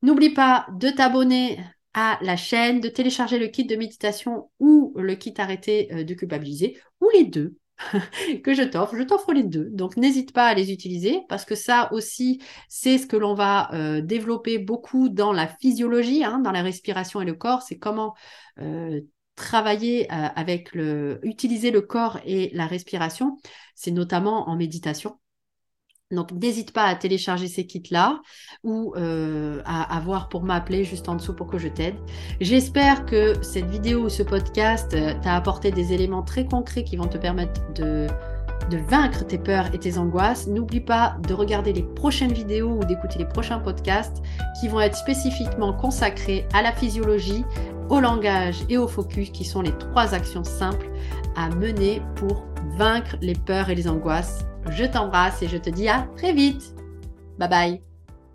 N'oublie 0.03 0.29
pas 0.31 0.67
de 0.73 0.89
t'abonner 0.89 1.59
à 1.95 2.19
la 2.21 2.37
chaîne, 2.37 2.79
de 2.79 2.89
télécharger 2.89 3.39
le 3.39 3.47
kit 3.47 3.65
de 3.65 3.75
méditation 3.75 4.51
ou 4.59 4.93
le 4.97 5.15
kit 5.15 5.33
arrêter 5.37 5.91
euh, 5.91 6.03
de 6.03 6.13
culpabiliser, 6.13 6.79
ou 7.01 7.09
les 7.11 7.23
deux 7.23 7.57
que 8.43 8.53
je 8.53 8.63
t'offre. 8.63 8.95
Je 8.97 9.03
t'offre 9.03 9.33
les 9.33 9.43
deux. 9.43 9.69
Donc 9.71 9.97
n'hésite 9.97 10.33
pas 10.33 10.47
à 10.47 10.53
les 10.53 10.71
utiliser 10.71 11.21
parce 11.29 11.45
que 11.45 11.55
ça 11.55 11.91
aussi, 11.93 12.41
c'est 12.69 12.97
ce 12.97 13.07
que 13.07 13.17
l'on 13.17 13.33
va 13.33 13.73
euh, 13.73 14.01
développer 14.01 14.57
beaucoup 14.59 15.09
dans 15.09 15.31
la 15.31 15.47
physiologie, 15.47 16.23
hein, 16.23 16.39
dans 16.39 16.51
la 16.51 16.61
respiration 16.61 17.21
et 17.21 17.25
le 17.25 17.33
corps. 17.35 17.61
C'est 17.61 17.77
comment 17.77 18.15
euh, 18.59 19.01
travailler 19.35 20.11
euh, 20.11 20.27
avec 20.35 20.73
le, 20.73 21.19
utiliser 21.23 21.71
le 21.71 21.81
corps 21.81 22.19
et 22.25 22.49
la 22.53 22.67
respiration, 22.67 23.37
c'est 23.75 23.91
notamment 23.91 24.49
en 24.49 24.55
méditation. 24.55 25.19
Donc, 26.11 26.31
n'hésite 26.31 26.71
pas 26.71 26.85
à 26.85 26.95
télécharger 26.95 27.49
ces 27.49 27.67
kits-là 27.67 28.21
ou 28.63 28.93
euh, 28.95 29.61
à, 29.65 29.99
voir 29.99 30.29
pour 30.29 30.41
m'appeler 30.41 30.85
juste 30.85 31.09
en 31.09 31.15
dessous 31.15 31.33
pour 31.33 31.47
que 31.47 31.57
je 31.57 31.67
t'aide. 31.67 31.95
J'espère 32.39 33.05
que 33.05 33.33
cette 33.43 33.65
vidéo 33.65 34.05
ou 34.05 34.09
ce 34.09 34.23
podcast 34.23 34.93
euh, 34.93 35.13
t'a 35.21 35.35
apporté 35.35 35.69
des 35.69 35.91
éléments 35.91 36.23
très 36.23 36.45
concrets 36.45 36.85
qui 36.85 36.95
vont 36.95 37.07
te 37.07 37.17
permettre 37.17 37.61
de, 37.73 38.07
de 38.69 38.77
vaincre 38.77 39.25
tes 39.25 39.37
peurs 39.37 39.73
et 39.73 39.79
tes 39.79 39.97
angoisses. 39.97 40.47
N'oublie 40.47 40.79
pas 40.79 41.17
de 41.27 41.33
regarder 41.33 41.73
les 41.73 41.83
prochaines 41.83 42.31
vidéos 42.31 42.77
ou 42.77 42.85
d'écouter 42.85 43.19
les 43.19 43.27
prochains 43.27 43.59
podcasts 43.59 44.23
qui 44.61 44.69
vont 44.69 44.79
être 44.79 44.95
spécifiquement 44.95 45.73
consacrés 45.73 46.47
à 46.53 46.61
la 46.61 46.71
physiologie, 46.71 47.43
au 47.89 47.99
langage 47.99 48.63
et 48.69 48.77
au 48.77 48.87
focus, 48.87 49.29
qui 49.31 49.43
sont 49.43 49.61
les 49.61 49.77
trois 49.77 50.13
actions 50.13 50.45
simples 50.45 50.89
à 51.35 51.49
mener 51.49 52.01
pour 52.15 52.45
vaincre 52.77 53.17
les 53.21 53.35
peurs 53.35 53.69
et 53.69 53.75
les 53.75 53.89
angoisses. 53.89 54.45
Je 54.69 54.85
t'embrasse 54.85 55.41
et 55.41 55.47
je 55.47 55.57
te 55.57 55.69
dis 55.69 55.87
à 55.87 56.07
très 56.15 56.33
vite. 56.33 56.75
Bye 57.37 57.49
bye. 57.49 57.86